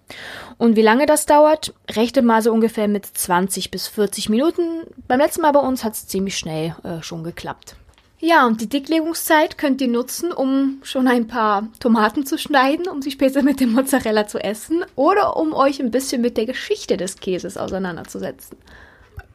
Und 0.58 0.78
wie 0.78 0.82
lange 0.82 1.06
das 1.06 1.26
dauert, 1.26 1.74
rechnet 1.92 2.24
mal 2.24 2.42
so 2.42 2.54
ungefähr 2.54 2.88
mit 2.88 3.06
20 3.06 3.70
bis 3.70 3.88
40 3.88 4.30
Minuten. 4.30 4.84
Beim 5.08 5.20
letzten 5.20 5.42
Mal 5.42 5.52
bei 5.52 5.60
uns 5.60 5.84
hat 5.84 5.94
es 5.94 6.08
ziemlich 6.08 6.38
schnell 6.38 6.76
äh, 6.84 7.02
schon 7.02 7.24
geklappt. 7.24 7.76
Ja, 8.22 8.46
und 8.46 8.60
die 8.60 8.68
Dicklegungszeit 8.68 9.58
könnt 9.58 9.80
ihr 9.80 9.88
nutzen, 9.88 10.34
um 10.34 10.80
schon 10.84 11.08
ein 11.08 11.28
paar 11.28 11.70
Tomaten 11.80 12.26
zu 12.26 12.38
schneiden, 12.38 12.90
um 12.90 13.02
sie 13.02 13.12
später 13.12 13.44
mit 13.44 13.62
dem 13.62 13.72
Mozzarella 13.72 14.28
zu 14.28 14.40
essen 14.40 14.84
oder 14.96 15.38
um 15.38 15.54
euch 15.54 15.80
ein 15.80 15.92
bisschen 15.92 16.22
mit 16.22 16.36
der 16.36 16.46
Geschichte 16.46 16.98
des 16.98 17.18
Käses 17.18 17.56
auseinanderzusetzen. 17.58 18.58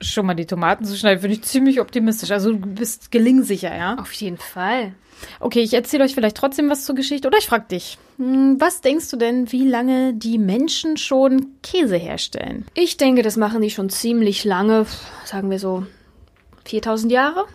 Schon 0.02 0.26
mal 0.26 0.34
die 0.34 0.44
Tomaten 0.44 0.84
zu 0.84 0.96
schneiden, 0.96 1.20
finde 1.20 1.36
ich 1.36 1.42
ziemlich 1.42 1.80
optimistisch. 1.80 2.30
Also 2.30 2.52
du 2.52 2.58
bist 2.58 3.10
gelingsicher, 3.10 3.74
ja? 3.74 3.96
Auf 3.98 4.12
jeden 4.12 4.36
Fall. 4.36 4.92
Okay, 5.40 5.60
ich 5.60 5.72
erzähle 5.72 6.04
euch 6.04 6.14
vielleicht 6.14 6.36
trotzdem 6.36 6.68
was 6.68 6.84
zur 6.84 6.94
Geschichte 6.94 7.28
oder 7.28 7.38
ich 7.38 7.46
frage 7.46 7.66
dich. 7.70 7.96
Hm, 8.18 8.60
was 8.60 8.82
denkst 8.82 9.10
du 9.10 9.16
denn, 9.16 9.50
wie 9.50 9.66
lange 9.66 10.12
die 10.12 10.36
Menschen 10.36 10.98
schon 10.98 11.54
Käse 11.62 11.96
herstellen? 11.96 12.66
Ich 12.74 12.98
denke, 12.98 13.22
das 13.22 13.38
machen 13.38 13.62
die 13.62 13.70
schon 13.70 13.88
ziemlich 13.88 14.44
lange, 14.44 14.84
sagen 15.24 15.50
wir 15.50 15.58
so 15.58 15.86
4000 16.66 17.10
Jahre. 17.10 17.46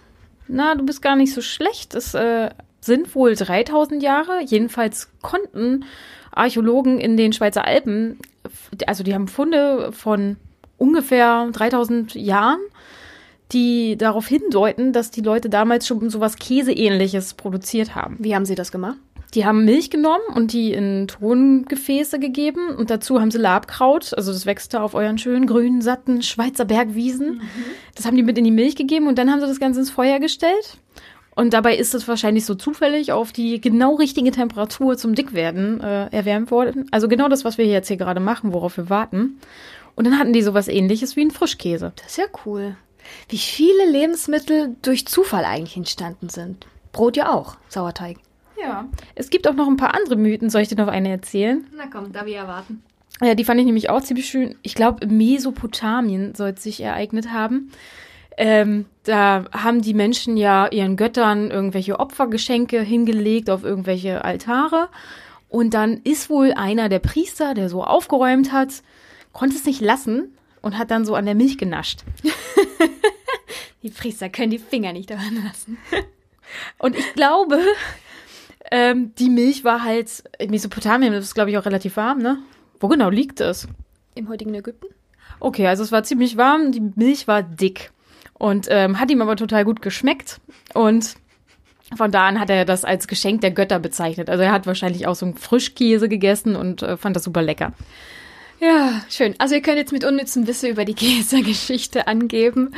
Na, 0.49 0.75
du 0.75 0.83
bist 0.85 1.01
gar 1.01 1.15
nicht 1.15 1.33
so 1.33 1.41
schlecht. 1.41 1.93
Es 1.93 2.13
äh, 2.15 2.49
sind 2.81 3.13
wohl 3.15 3.35
3000 3.35 4.01
Jahre. 4.01 4.41
Jedenfalls 4.43 5.09
konnten 5.21 5.85
Archäologen 6.31 6.99
in 6.99 7.17
den 7.17 7.33
Schweizer 7.33 7.65
Alpen, 7.65 8.17
also 8.87 9.03
die 9.03 9.13
haben 9.13 9.27
Funde 9.27 9.91
von 9.91 10.37
ungefähr 10.77 11.49
3000 11.51 12.15
Jahren, 12.15 12.59
die 13.51 13.97
darauf 13.97 14.27
hindeuten, 14.27 14.93
dass 14.93 15.11
die 15.11 15.21
Leute 15.21 15.49
damals 15.49 15.87
schon 15.87 16.09
sowas 16.09 16.37
Käseähnliches 16.37 17.33
produziert 17.33 17.95
haben. 17.95 18.17
Wie 18.19 18.35
haben 18.35 18.45
sie 18.45 18.55
das 18.55 18.71
gemacht? 18.71 18.97
Die 19.35 19.45
haben 19.45 19.63
Milch 19.63 19.91
genommen 19.91 20.23
und 20.33 20.53
die 20.53 20.73
in 20.73 21.07
Tongefäße 21.07 22.19
gegeben 22.19 22.69
und 22.75 22.89
dazu 22.89 23.21
haben 23.21 23.29
sie 23.29 23.37
Labkraut, 23.37 24.13
also 24.15 24.33
das 24.33 24.47
wächst 24.47 24.73
da 24.73 24.81
auf 24.81 24.95
euren 24.95 25.19
schönen 25.19 25.45
grünen, 25.45 25.81
satten 25.81 26.23
Schweizer 26.23 26.65
Bergwiesen. 26.65 27.35
Mhm. 27.35 27.41
Das 27.95 28.05
haben 28.05 28.15
die 28.15 28.23
mit 28.23 28.37
in 28.39 28.43
die 28.43 28.51
Milch 28.51 28.75
gegeben 28.75 29.07
und 29.07 29.19
dann 29.19 29.31
haben 29.31 29.39
sie 29.39 29.45
das 29.45 29.59
Ganze 29.59 29.81
ins 29.81 29.91
Feuer 29.91 30.19
gestellt. 30.19 30.77
Und 31.35 31.53
dabei 31.53 31.77
ist 31.77 31.93
es 31.93 32.07
wahrscheinlich 32.07 32.45
so 32.45 32.55
zufällig 32.55 33.11
auf 33.11 33.31
die 33.31 33.61
genau 33.61 33.95
richtige 33.95 34.31
Temperatur 34.31 34.97
zum 34.97 35.15
Dickwerden 35.15 35.79
äh, 35.79 36.07
erwärmt 36.07 36.51
worden. 36.51 36.87
Also 36.91 37.07
genau 37.07 37.29
das, 37.29 37.45
was 37.45 37.57
wir 37.57 37.65
jetzt 37.65 37.87
hier 37.87 37.97
gerade 37.97 38.19
machen, 38.19 38.51
worauf 38.51 38.75
wir 38.77 38.89
warten. 38.89 39.39
Und 39.95 40.05
dann 40.05 40.19
hatten 40.19 40.33
die 40.33 40.41
sowas 40.41 40.67
ähnliches 40.67 41.15
wie 41.15 41.21
ein 41.21 41.31
Frischkäse. 41.31 41.93
Das 41.95 42.07
ist 42.07 42.17
ja 42.17 42.25
cool. 42.45 42.75
Wie 43.29 43.37
viele 43.37 43.89
Lebensmittel 43.89 44.75
durch 44.81 45.07
Zufall 45.07 45.45
eigentlich 45.45 45.77
entstanden 45.77 46.29
sind. 46.29 46.67
Brot 46.91 47.15
ja 47.15 47.31
auch, 47.31 47.55
Sauerteig. 47.69 48.17
Ja. 48.61 48.89
Es 49.15 49.29
gibt 49.29 49.47
auch 49.47 49.53
noch 49.53 49.67
ein 49.67 49.77
paar 49.77 49.95
andere 49.95 50.15
Mythen. 50.15 50.49
Soll 50.49 50.61
ich 50.61 50.67
dir 50.67 50.75
noch 50.75 50.87
eine 50.87 51.09
erzählen? 51.09 51.65
Na 51.75 51.85
komm, 51.91 52.11
da 52.11 52.25
wir 52.25 52.37
erwarten. 52.37 52.83
Ja, 53.21 53.35
die 53.35 53.43
fand 53.43 53.59
ich 53.59 53.65
nämlich 53.65 53.89
auch 53.89 54.01
ziemlich 54.01 54.27
schön. 54.27 54.55
Ich 54.61 54.75
glaube, 54.75 55.05
Mesopotamien 55.07 56.35
soll 56.35 56.49
es 56.49 56.63
sich 56.63 56.81
ereignet 56.81 57.31
haben. 57.31 57.71
Ähm, 58.37 58.85
da 59.03 59.45
haben 59.51 59.81
die 59.81 59.93
Menschen 59.93 60.37
ja 60.37 60.67
ihren 60.67 60.95
Göttern 60.95 61.51
irgendwelche 61.51 61.99
Opfergeschenke 61.99 62.79
hingelegt 62.81 63.49
auf 63.49 63.65
irgendwelche 63.65 64.23
Altare. 64.23 64.87
Und 65.49 65.73
dann 65.73 65.99
ist 66.03 66.29
wohl 66.29 66.53
einer 66.53 66.87
der 66.87 66.99
Priester, 66.99 67.53
der 67.53 67.67
so 67.67 67.83
aufgeräumt 67.83 68.53
hat, 68.53 68.83
konnte 69.33 69.57
es 69.57 69.65
nicht 69.65 69.81
lassen 69.81 70.37
und 70.61 70.77
hat 70.77 70.91
dann 70.91 71.05
so 71.05 71.15
an 71.15 71.25
der 71.25 71.35
Milch 71.35 71.57
genascht. 71.57 72.03
die 73.83 73.89
Priester 73.89 74.29
können 74.29 74.51
die 74.51 74.59
Finger 74.59 74.93
nicht 74.93 75.09
daran 75.09 75.43
lassen. 75.43 75.77
Und 76.77 76.97
ich 76.97 77.13
glaube, 77.13 77.59
ähm, 78.71 79.13
die 79.15 79.29
Milch 79.29 79.63
war 79.63 79.83
halt, 79.83 80.23
in 80.37 80.51
Mesopotamien, 80.51 81.13
das 81.13 81.25
ist 81.25 81.35
glaube 81.35 81.51
ich 81.51 81.57
auch 81.57 81.65
relativ 81.65 81.97
warm, 81.97 82.19
ne? 82.19 82.39
Wo 82.79 82.87
genau 82.87 83.09
liegt 83.09 83.41
es? 83.41 83.67
Im 84.15 84.29
heutigen 84.29 84.53
Ägypten. 84.53 84.87
Okay, 85.39 85.67
also 85.67 85.83
es 85.83 85.91
war 85.91 86.03
ziemlich 86.03 86.37
warm, 86.37 86.71
die 86.71 86.81
Milch 86.95 87.27
war 87.27 87.43
dick. 87.43 87.91
Und 88.33 88.67
ähm, 88.69 88.99
hat 88.99 89.11
ihm 89.11 89.21
aber 89.21 89.35
total 89.35 89.65
gut 89.65 89.81
geschmeckt. 89.81 90.39
Und 90.73 91.15
von 91.95 92.11
da 92.11 92.27
an 92.27 92.39
hat 92.39 92.49
er 92.49 92.65
das 92.65 92.85
als 92.85 93.07
Geschenk 93.07 93.41
der 93.41 93.51
Götter 93.51 93.79
bezeichnet. 93.79 94.29
Also 94.29 94.43
er 94.43 94.51
hat 94.51 94.67
wahrscheinlich 94.67 95.07
auch 95.07 95.15
so 95.15 95.25
einen 95.25 95.35
Frischkäse 95.35 96.07
gegessen 96.07 96.55
und 96.55 96.81
äh, 96.81 96.97
fand 96.97 97.15
das 97.15 97.23
super 97.23 97.41
lecker. 97.41 97.73
Ja, 98.59 99.01
schön. 99.09 99.35
Also 99.39 99.55
ihr 99.55 99.61
könnt 99.61 99.77
jetzt 99.77 99.93
mit 99.93 100.03
unnützem 100.03 100.45
Wissen 100.47 100.69
über 100.69 100.85
die 100.85 100.93
Käsegeschichte 100.95 102.07
angeben. 102.07 102.75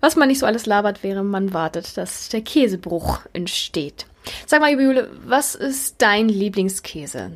Was 0.00 0.16
man 0.16 0.28
nicht 0.28 0.38
so 0.38 0.46
alles 0.46 0.66
labert, 0.66 1.02
während 1.02 1.30
man 1.30 1.52
wartet, 1.52 1.96
dass 1.96 2.28
der 2.28 2.42
Käsebruch 2.42 3.20
entsteht. 3.32 4.06
Sag 4.46 4.60
mal, 4.60 4.70
Jule, 4.70 5.10
was 5.24 5.54
ist 5.54 6.02
dein 6.02 6.28
Lieblingskäse? 6.28 7.32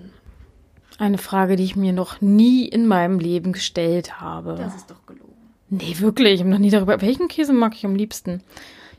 Eine 0.98 1.18
Frage, 1.18 1.56
die 1.56 1.64
ich 1.64 1.76
mir 1.76 1.92
noch 1.92 2.20
nie 2.20 2.68
in 2.68 2.86
meinem 2.86 3.18
Leben 3.18 3.52
gestellt 3.52 4.20
habe. 4.20 4.56
Das 4.56 4.76
ist 4.76 4.90
doch 4.90 5.06
gelogen. 5.06 5.30
Nee, 5.70 5.96
wirklich. 5.98 6.34
Ich 6.34 6.40
habe 6.40 6.50
noch 6.50 6.58
nie 6.58 6.70
darüber. 6.70 7.00
Welchen 7.00 7.28
Käse 7.28 7.52
mag 7.52 7.74
ich 7.74 7.86
am 7.86 7.94
liebsten? 7.94 8.42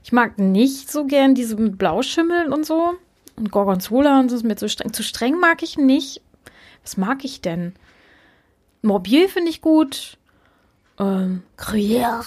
Ich 0.04 0.12
mag 0.12 0.40
nicht 0.40 0.92
so 0.92 1.06
gern 1.06 1.36
diese 1.36 1.56
mit 1.58 1.78
Blauschimmeln 1.78 2.52
und 2.52 2.66
so. 2.66 2.94
Und 3.36 3.52
Gorgonzola 3.52 4.20
und 4.20 4.30
so 4.30 4.36
ist 4.36 4.44
mir 4.44 4.56
zu 4.56 4.68
streng. 4.68 4.94
Zu 4.94 5.04
streng 5.04 5.40
mag 5.40 5.62
ich 5.64 5.78
nicht. 5.78 6.22
Was 6.82 6.98
mag 6.98 7.24
ich 7.24 7.42
denn? 7.42 7.74
Morbier 8.82 9.30
finde 9.30 9.52
ich 9.52 9.62
gut. 9.62 10.18
Ähm, 11.00 11.44
Gruyère. 11.58 12.26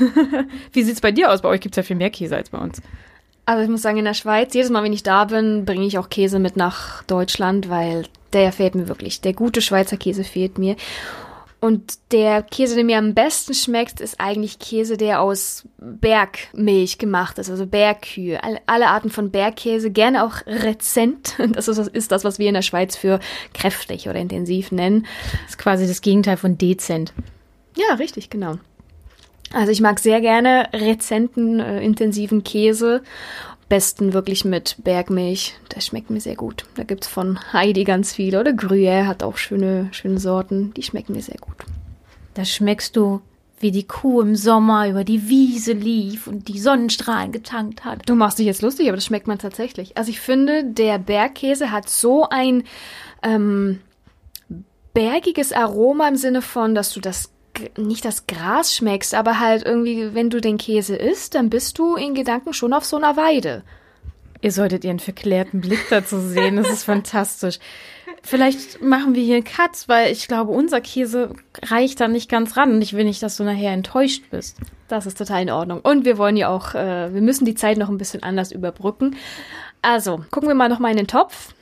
Wie 0.72 0.82
sieht's 0.82 1.00
bei 1.00 1.12
dir 1.12 1.32
aus? 1.32 1.42
Bei 1.42 1.48
euch 1.48 1.60
gibt's 1.60 1.76
ja 1.76 1.82
viel 1.82 1.96
mehr 1.96 2.10
Käse 2.10 2.36
als 2.36 2.50
bei 2.50 2.58
uns. 2.58 2.82
Also 3.48 3.62
ich 3.62 3.70
muss 3.70 3.80
sagen, 3.80 3.96
in 3.96 4.04
der 4.04 4.12
Schweiz, 4.12 4.52
jedes 4.52 4.68
Mal, 4.68 4.82
wenn 4.82 4.92
ich 4.92 5.02
da 5.02 5.24
bin, 5.24 5.64
bringe 5.64 5.86
ich 5.86 5.96
auch 5.96 6.10
Käse 6.10 6.38
mit 6.38 6.58
nach 6.58 7.02
Deutschland, 7.04 7.70
weil 7.70 8.04
der 8.34 8.52
fehlt 8.52 8.74
mir 8.74 8.88
wirklich. 8.88 9.22
Der 9.22 9.32
gute 9.32 9.62
Schweizer 9.62 9.96
Käse 9.96 10.22
fehlt 10.22 10.58
mir. 10.58 10.76
Und 11.58 11.94
der 12.12 12.42
Käse, 12.42 12.74
der 12.74 12.84
mir 12.84 12.98
am 12.98 13.14
besten 13.14 13.54
schmeckt, 13.54 14.02
ist 14.02 14.20
eigentlich 14.20 14.58
Käse, 14.58 14.98
der 14.98 15.22
aus 15.22 15.66
Bergmilch 15.78 16.98
gemacht 16.98 17.38
ist, 17.38 17.48
also 17.48 17.64
Bergkühe. 17.64 18.44
Alle, 18.44 18.60
alle 18.66 18.88
Arten 18.88 19.08
von 19.08 19.30
Bergkäse, 19.30 19.90
gerne 19.90 20.26
auch 20.26 20.46
rezent. 20.46 21.34
Das 21.52 21.68
ist, 21.68 21.78
ist, 21.78 22.12
das, 22.12 22.24
was 22.24 22.38
wir 22.38 22.48
in 22.48 22.54
der 22.54 22.60
Schweiz 22.60 22.96
für 22.96 23.18
kräftig 23.54 24.10
oder 24.10 24.18
intensiv 24.18 24.72
nennen. 24.72 25.06
Das 25.32 25.52
ist 25.52 25.58
quasi 25.58 25.86
das 25.86 26.02
Gegenteil 26.02 26.36
von 26.36 26.58
dezent. 26.58 27.14
Ja, 27.78 27.94
richtig, 27.94 28.28
genau. 28.28 28.58
Also 29.52 29.72
ich 29.72 29.80
mag 29.80 29.98
sehr 29.98 30.20
gerne 30.20 30.68
rezenten, 30.72 31.60
äh, 31.60 31.82
intensiven 31.82 32.44
Käse. 32.44 33.02
Besten 33.68 34.14
wirklich 34.14 34.44
mit 34.44 34.76
Bergmilch. 34.82 35.54
Das 35.68 35.86
schmeckt 35.86 36.10
mir 36.10 36.20
sehr 36.20 36.36
gut. 36.36 36.64
Da 36.76 36.84
gibt's 36.84 37.06
von 37.06 37.38
Heidi 37.52 37.84
ganz 37.84 38.14
viele. 38.14 38.40
Oder 38.40 38.52
Gruyère 38.52 39.06
hat 39.06 39.22
auch 39.22 39.36
schöne, 39.36 39.88
schöne 39.92 40.18
Sorten. 40.18 40.72
Die 40.74 40.82
schmecken 40.82 41.14
mir 41.14 41.22
sehr 41.22 41.38
gut. 41.38 41.56
Da 42.34 42.44
schmeckst 42.44 42.96
du, 42.96 43.20
wie 43.60 43.70
die 43.70 43.86
Kuh 43.86 44.20
im 44.20 44.36
Sommer 44.36 44.88
über 44.88 45.04
die 45.04 45.28
Wiese 45.28 45.72
lief 45.72 46.26
und 46.26 46.48
die 46.48 46.58
Sonnenstrahlen 46.58 47.32
getankt 47.32 47.84
hat. 47.84 48.08
Du 48.08 48.14
machst 48.14 48.38
dich 48.38 48.46
jetzt 48.46 48.62
lustig, 48.62 48.88
aber 48.88 48.96
das 48.96 49.04
schmeckt 49.04 49.26
man 49.26 49.38
tatsächlich. 49.38 49.96
Also 49.96 50.10
ich 50.10 50.20
finde, 50.20 50.64
der 50.64 50.98
Bergkäse 50.98 51.70
hat 51.70 51.88
so 51.88 52.28
ein 52.28 52.64
ähm, 53.22 53.80
bergiges 54.94 55.52
Aroma 55.52 56.08
im 56.08 56.16
Sinne 56.16 56.40
von, 56.40 56.74
dass 56.74 56.92
du 56.92 57.00
das 57.00 57.30
nicht 57.76 58.04
das 58.04 58.26
Gras 58.26 58.74
schmeckst, 58.74 59.14
aber 59.14 59.40
halt 59.40 59.64
irgendwie, 59.64 60.14
wenn 60.14 60.30
du 60.30 60.40
den 60.40 60.58
Käse 60.58 60.96
isst, 60.96 61.34
dann 61.34 61.50
bist 61.50 61.78
du 61.78 61.96
in 61.96 62.14
Gedanken 62.14 62.52
schon 62.52 62.72
auf 62.72 62.84
so 62.84 62.96
einer 62.96 63.16
Weide. 63.16 63.62
Ihr 64.40 64.52
solltet 64.52 64.84
ihren 64.84 65.00
verklärten 65.00 65.60
Blick 65.60 65.84
dazu 65.90 66.20
sehen. 66.20 66.56
Das 66.56 66.70
ist 66.70 66.84
fantastisch. 66.84 67.58
Vielleicht 68.22 68.80
machen 68.80 69.14
wir 69.14 69.22
hier 69.22 69.36
einen 69.36 69.44
Cut, 69.44 69.84
weil 69.86 70.12
ich 70.12 70.28
glaube, 70.28 70.52
unser 70.52 70.80
Käse 70.80 71.34
reicht 71.62 72.00
da 72.00 72.08
nicht 72.08 72.30
ganz 72.30 72.56
ran 72.56 72.72
und 72.72 72.82
ich 72.82 72.92
will 72.94 73.04
nicht, 73.04 73.22
dass 73.22 73.36
du 73.36 73.44
nachher 73.44 73.72
enttäuscht 73.72 74.24
bist. 74.30 74.58
Das 74.86 75.06
ist 75.06 75.18
total 75.18 75.42
in 75.42 75.50
Ordnung. 75.50 75.80
Und 75.80 76.04
wir 76.04 76.18
wollen 76.18 76.36
ja 76.36 76.48
auch, 76.48 76.74
äh, 76.74 77.12
wir 77.12 77.20
müssen 77.20 77.44
die 77.44 77.54
Zeit 77.54 77.78
noch 77.78 77.88
ein 77.88 77.98
bisschen 77.98 78.22
anders 78.22 78.52
überbrücken. 78.52 79.16
Also, 79.82 80.24
gucken 80.30 80.48
wir 80.48 80.54
mal 80.54 80.68
noch 80.68 80.78
mal 80.78 80.90
in 80.90 80.96
den 80.96 81.06
Topf. 81.06 81.54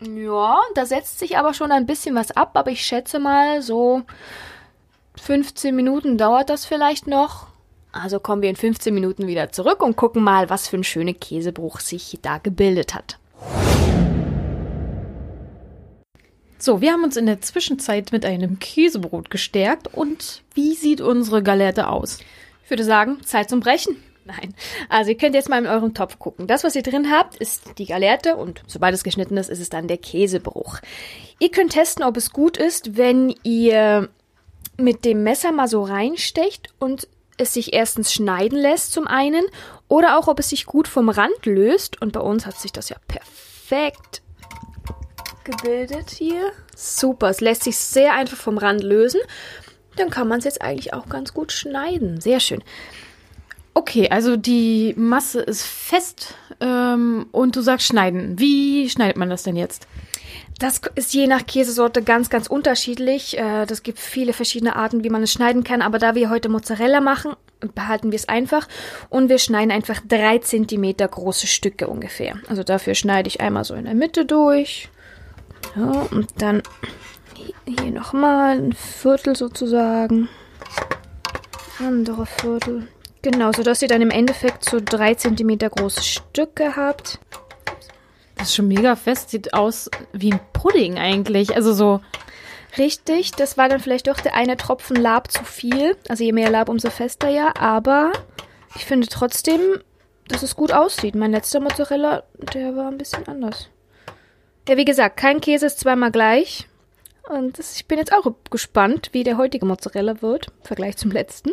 Ja, 0.00 0.58
da 0.74 0.86
setzt 0.86 1.18
sich 1.18 1.36
aber 1.36 1.54
schon 1.54 1.72
ein 1.72 1.86
bisschen 1.86 2.14
was 2.14 2.30
ab, 2.30 2.52
aber 2.54 2.70
ich 2.70 2.82
schätze 2.82 3.18
mal 3.18 3.60
so 3.60 4.02
15 5.20 5.76
Minuten 5.76 6.18
dauert 6.18 6.50
das 6.50 6.64
vielleicht 6.64 7.06
noch. 7.06 7.46
Also 7.92 8.20
kommen 8.20 8.42
wir 8.42 8.50
in 8.50 8.56
15 8.56 8.94
Minuten 8.94 9.26
wieder 9.26 9.50
zurück 9.52 9.82
und 9.82 9.96
gucken 9.96 10.22
mal, 10.22 10.48
was 10.48 10.68
für 10.68 10.76
ein 10.76 10.84
schöner 10.84 11.12
Käsebruch 11.12 11.80
sich 11.80 12.18
da 12.22 12.38
gebildet 12.38 12.94
hat. 12.94 13.18
So, 16.58 16.80
wir 16.80 16.92
haben 16.92 17.04
uns 17.04 17.16
in 17.16 17.26
der 17.26 17.40
Zwischenzeit 17.40 18.12
mit 18.12 18.24
einem 18.24 18.58
Käsebrot 18.58 19.30
gestärkt. 19.30 19.88
Und 19.92 20.42
wie 20.54 20.74
sieht 20.74 21.00
unsere 21.00 21.42
Galette 21.42 21.88
aus? 21.88 22.18
Ich 22.64 22.70
würde 22.70 22.84
sagen, 22.84 23.22
Zeit 23.24 23.48
zum 23.48 23.60
Brechen. 23.60 23.96
Nein. 24.26 24.54
Also 24.88 25.10
ihr 25.10 25.16
könnt 25.16 25.34
jetzt 25.34 25.48
mal 25.48 25.58
in 25.58 25.66
euren 25.66 25.94
Topf 25.94 26.18
gucken. 26.18 26.46
Das, 26.46 26.62
was 26.62 26.76
ihr 26.76 26.82
drin 26.82 27.10
habt, 27.10 27.36
ist 27.36 27.78
die 27.78 27.86
Galette 27.86 28.36
und 28.36 28.62
sobald 28.66 28.94
es 28.94 29.02
geschnitten 29.02 29.36
ist, 29.36 29.50
ist 29.50 29.60
es 29.60 29.70
dann 29.70 29.88
der 29.88 29.96
Käsebruch. 29.96 30.78
Ihr 31.38 31.50
könnt 31.50 31.72
testen, 31.72 32.04
ob 32.04 32.16
es 32.16 32.30
gut 32.30 32.56
ist, 32.56 32.96
wenn 32.96 33.34
ihr 33.42 34.10
mit 34.76 35.04
dem 35.04 35.22
Messer 35.22 35.52
mal 35.52 35.68
so 35.68 35.82
reinstecht 35.82 36.68
und 36.78 37.08
es 37.36 37.54
sich 37.54 37.72
erstens 37.72 38.12
schneiden 38.12 38.58
lässt 38.58 38.92
zum 38.92 39.06
einen 39.06 39.44
oder 39.88 40.18
auch 40.18 40.28
ob 40.28 40.38
es 40.38 40.50
sich 40.50 40.66
gut 40.66 40.88
vom 40.88 41.08
Rand 41.08 41.46
löst 41.46 42.00
und 42.00 42.12
bei 42.12 42.20
uns 42.20 42.46
hat 42.46 42.58
sich 42.58 42.72
das 42.72 42.88
ja 42.88 42.96
perfekt 43.08 44.22
gebildet 45.44 46.10
hier. 46.10 46.52
Super, 46.76 47.30
es 47.30 47.40
lässt 47.40 47.64
sich 47.64 47.76
sehr 47.76 48.14
einfach 48.14 48.36
vom 48.36 48.58
Rand 48.58 48.82
lösen. 48.82 49.20
Dann 49.96 50.10
kann 50.10 50.28
man 50.28 50.38
es 50.38 50.44
jetzt 50.44 50.62
eigentlich 50.62 50.92
auch 50.94 51.08
ganz 51.08 51.34
gut 51.34 51.52
schneiden. 51.52 52.20
Sehr 52.20 52.40
schön. 52.40 52.62
Okay, 53.74 54.08
also 54.10 54.36
die 54.36 54.94
Masse 54.96 55.40
ist 55.40 55.64
fest 55.64 56.34
ähm, 56.60 57.26
und 57.32 57.56
du 57.56 57.62
sagst 57.62 57.86
schneiden. 57.86 58.38
Wie 58.38 58.88
schneidet 58.90 59.16
man 59.16 59.30
das 59.30 59.42
denn 59.42 59.56
jetzt? 59.56 59.86
Das 60.60 60.82
ist 60.94 61.14
je 61.14 61.26
nach 61.26 61.46
Käsesorte 61.46 62.02
ganz, 62.02 62.28
ganz 62.28 62.46
unterschiedlich. 62.46 63.36
Äh, 63.38 63.64
das 63.64 63.82
gibt 63.82 63.98
viele 63.98 64.34
verschiedene 64.34 64.76
Arten, 64.76 65.02
wie 65.02 65.08
man 65.08 65.22
es 65.22 65.32
schneiden 65.32 65.64
kann. 65.64 65.80
Aber 65.80 65.98
da 65.98 66.14
wir 66.14 66.28
heute 66.28 66.50
Mozzarella 66.50 67.00
machen, 67.00 67.32
behalten 67.74 68.12
wir 68.12 68.16
es 68.16 68.28
einfach. 68.28 68.68
Und 69.08 69.30
wir 69.30 69.38
schneiden 69.38 69.70
einfach 69.70 70.00
drei 70.06 70.38
Zentimeter 70.38 71.08
große 71.08 71.46
Stücke 71.46 71.88
ungefähr. 71.88 72.34
Also 72.46 72.62
dafür 72.62 72.94
schneide 72.94 73.28
ich 73.28 73.40
einmal 73.40 73.64
so 73.64 73.74
in 73.74 73.86
der 73.86 73.94
Mitte 73.94 74.26
durch. 74.26 74.90
Ja, 75.76 76.06
und 76.10 76.28
dann 76.36 76.62
hier 77.66 77.90
nochmal 77.90 78.58
ein 78.58 78.74
Viertel 78.74 79.36
sozusagen. 79.36 80.28
Andere 81.78 82.26
Viertel. 82.26 82.86
Genau, 83.22 83.52
sodass 83.52 83.80
ihr 83.80 83.88
dann 83.88 84.02
im 84.02 84.10
Endeffekt 84.10 84.68
so 84.68 84.78
drei 84.84 85.14
Zentimeter 85.14 85.70
große 85.70 86.02
Stücke 86.02 86.76
habt. 86.76 87.18
Das 88.40 88.48
ist 88.48 88.54
schon 88.54 88.68
mega 88.68 88.96
fest, 88.96 89.28
sieht 89.28 89.52
aus 89.52 89.90
wie 90.14 90.32
ein 90.32 90.40
Pudding 90.54 90.98
eigentlich. 90.98 91.54
Also 91.54 91.74
so. 91.74 92.00
Richtig, 92.78 93.32
das 93.32 93.58
war 93.58 93.68
dann 93.68 93.80
vielleicht 93.80 94.06
doch 94.06 94.18
der 94.18 94.34
eine 94.34 94.56
Tropfen 94.56 94.96
Lab 94.96 95.30
zu 95.30 95.44
viel. 95.44 95.94
Also 96.08 96.24
je 96.24 96.32
mehr 96.32 96.48
Lab, 96.48 96.70
umso 96.70 96.88
fester 96.88 97.28
ja. 97.28 97.54
Aber 97.56 98.12
ich 98.76 98.86
finde 98.86 99.08
trotzdem, 99.08 99.60
dass 100.26 100.42
es 100.42 100.56
gut 100.56 100.72
aussieht. 100.72 101.14
Mein 101.14 101.32
letzter 101.32 101.60
Mozzarella, 101.60 102.22
der 102.54 102.74
war 102.76 102.88
ein 102.88 102.96
bisschen 102.96 103.28
anders. 103.28 103.68
Ja, 104.66 104.78
wie 104.78 104.86
gesagt, 104.86 105.18
kein 105.18 105.42
Käse 105.42 105.66
ist 105.66 105.80
zweimal 105.80 106.10
gleich. 106.10 106.66
Und 107.28 107.58
das, 107.58 107.76
ich 107.76 107.86
bin 107.86 107.98
jetzt 107.98 108.14
auch 108.14 108.32
gespannt, 108.48 109.10
wie 109.12 109.22
der 109.22 109.36
heutige 109.36 109.66
Mozzarella 109.66 110.22
wird, 110.22 110.46
im 110.46 110.66
Vergleich 110.66 110.96
zum 110.96 111.10
letzten. 111.10 111.50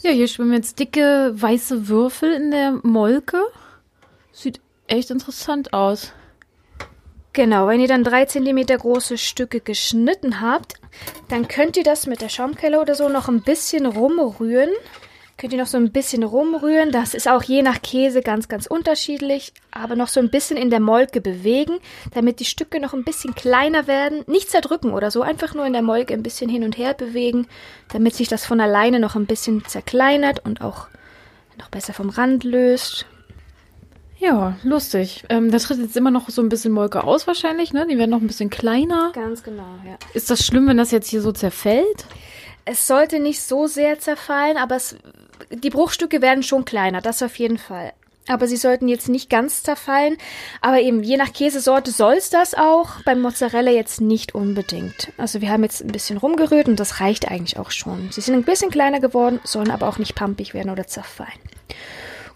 Ja, 0.00 0.10
hier 0.10 0.26
schwimmen 0.26 0.54
jetzt 0.54 0.78
dicke 0.78 1.32
weiße 1.34 1.86
Würfel 1.88 2.32
in 2.32 2.50
der 2.50 2.78
Molke. 2.82 3.42
Sieht 4.32 4.62
echt 4.90 5.10
interessant 5.10 5.72
aus. 5.72 6.12
Genau, 7.32 7.68
wenn 7.68 7.80
ihr 7.80 7.86
dann 7.86 8.02
drei 8.02 8.24
Zentimeter 8.24 8.76
große 8.76 9.16
Stücke 9.16 9.60
geschnitten 9.60 10.40
habt, 10.40 10.74
dann 11.28 11.46
könnt 11.46 11.76
ihr 11.76 11.84
das 11.84 12.06
mit 12.08 12.20
der 12.20 12.28
Schaumkelle 12.28 12.80
oder 12.80 12.96
so 12.96 13.08
noch 13.08 13.28
ein 13.28 13.42
bisschen 13.42 13.86
rumrühren. 13.86 14.70
Könnt 15.40 15.52
ihr 15.54 15.58
noch 15.58 15.68
so 15.68 15.78
ein 15.78 15.92
bisschen 15.92 16.22
rumrühren. 16.22 16.90
Das 16.90 17.14
ist 17.14 17.26
auch 17.26 17.42
je 17.42 17.62
nach 17.62 17.80
Käse 17.80 18.20
ganz, 18.20 18.48
ganz 18.48 18.66
unterschiedlich. 18.66 19.54
Aber 19.70 19.96
noch 19.96 20.08
so 20.08 20.20
ein 20.20 20.28
bisschen 20.28 20.58
in 20.58 20.68
der 20.68 20.80
Molke 20.80 21.20
bewegen, 21.20 21.78
damit 22.12 22.40
die 22.40 22.44
Stücke 22.44 22.80
noch 22.80 22.92
ein 22.92 23.04
bisschen 23.04 23.34
kleiner 23.34 23.86
werden. 23.86 24.24
Nicht 24.26 24.50
zerdrücken 24.50 24.92
oder 24.92 25.10
so, 25.10 25.22
einfach 25.22 25.54
nur 25.54 25.64
in 25.64 25.72
der 25.72 25.82
Molke 25.82 26.12
ein 26.12 26.22
bisschen 26.22 26.50
hin 26.50 26.64
und 26.64 26.76
her 26.76 26.94
bewegen, 26.94 27.46
damit 27.92 28.16
sich 28.16 28.28
das 28.28 28.44
von 28.44 28.60
alleine 28.60 29.00
noch 29.00 29.14
ein 29.14 29.26
bisschen 29.26 29.64
zerkleinert 29.64 30.44
und 30.44 30.60
auch 30.60 30.88
noch 31.58 31.70
besser 31.70 31.94
vom 31.94 32.10
Rand 32.10 32.44
löst. 32.44 33.06
Ja, 34.20 34.54
lustig. 34.64 35.24
Ähm, 35.30 35.50
das 35.50 35.64
tritt 35.64 35.78
jetzt 35.78 35.96
immer 35.96 36.10
noch 36.10 36.28
so 36.28 36.42
ein 36.42 36.50
bisschen 36.50 36.72
Molke 36.72 37.04
aus 37.04 37.26
wahrscheinlich, 37.26 37.72
ne? 37.72 37.86
Die 37.86 37.96
werden 37.96 38.10
noch 38.10 38.20
ein 38.20 38.26
bisschen 38.26 38.50
kleiner. 38.50 39.12
Ganz 39.14 39.42
genau, 39.42 39.78
ja. 39.86 39.96
Ist 40.12 40.28
das 40.28 40.44
schlimm, 40.44 40.68
wenn 40.68 40.76
das 40.76 40.90
jetzt 40.90 41.08
hier 41.08 41.22
so 41.22 41.32
zerfällt? 41.32 42.04
Es 42.66 42.86
sollte 42.86 43.18
nicht 43.18 43.40
so 43.40 43.66
sehr 43.66 43.98
zerfallen, 43.98 44.58
aber 44.58 44.76
es, 44.76 44.94
die 45.50 45.70
Bruchstücke 45.70 46.20
werden 46.20 46.42
schon 46.42 46.66
kleiner, 46.66 47.00
das 47.00 47.22
auf 47.22 47.36
jeden 47.38 47.56
Fall. 47.56 47.94
Aber 48.28 48.46
sie 48.46 48.58
sollten 48.58 48.88
jetzt 48.88 49.08
nicht 49.08 49.30
ganz 49.30 49.62
zerfallen. 49.62 50.18
Aber 50.60 50.80
eben, 50.80 51.02
je 51.02 51.16
nach 51.16 51.32
Käsesorte 51.32 51.90
soll 51.90 52.14
es 52.14 52.28
das 52.28 52.54
auch. 52.54 53.02
Beim 53.06 53.22
Mozzarella 53.22 53.70
jetzt 53.70 54.02
nicht 54.02 54.34
unbedingt. 54.34 55.10
Also 55.16 55.40
wir 55.40 55.48
haben 55.48 55.62
jetzt 55.62 55.82
ein 55.82 55.90
bisschen 55.90 56.18
rumgerührt 56.18 56.68
und 56.68 56.78
das 56.78 57.00
reicht 57.00 57.28
eigentlich 57.28 57.58
auch 57.58 57.70
schon. 57.70 58.10
Sie 58.12 58.20
sind 58.20 58.34
ein 58.34 58.44
bisschen 58.44 58.70
kleiner 58.70 59.00
geworden, 59.00 59.40
sollen 59.44 59.70
aber 59.70 59.88
auch 59.88 59.98
nicht 59.98 60.14
pampig 60.14 60.52
werden 60.52 60.70
oder 60.70 60.86
zerfallen. 60.86 61.32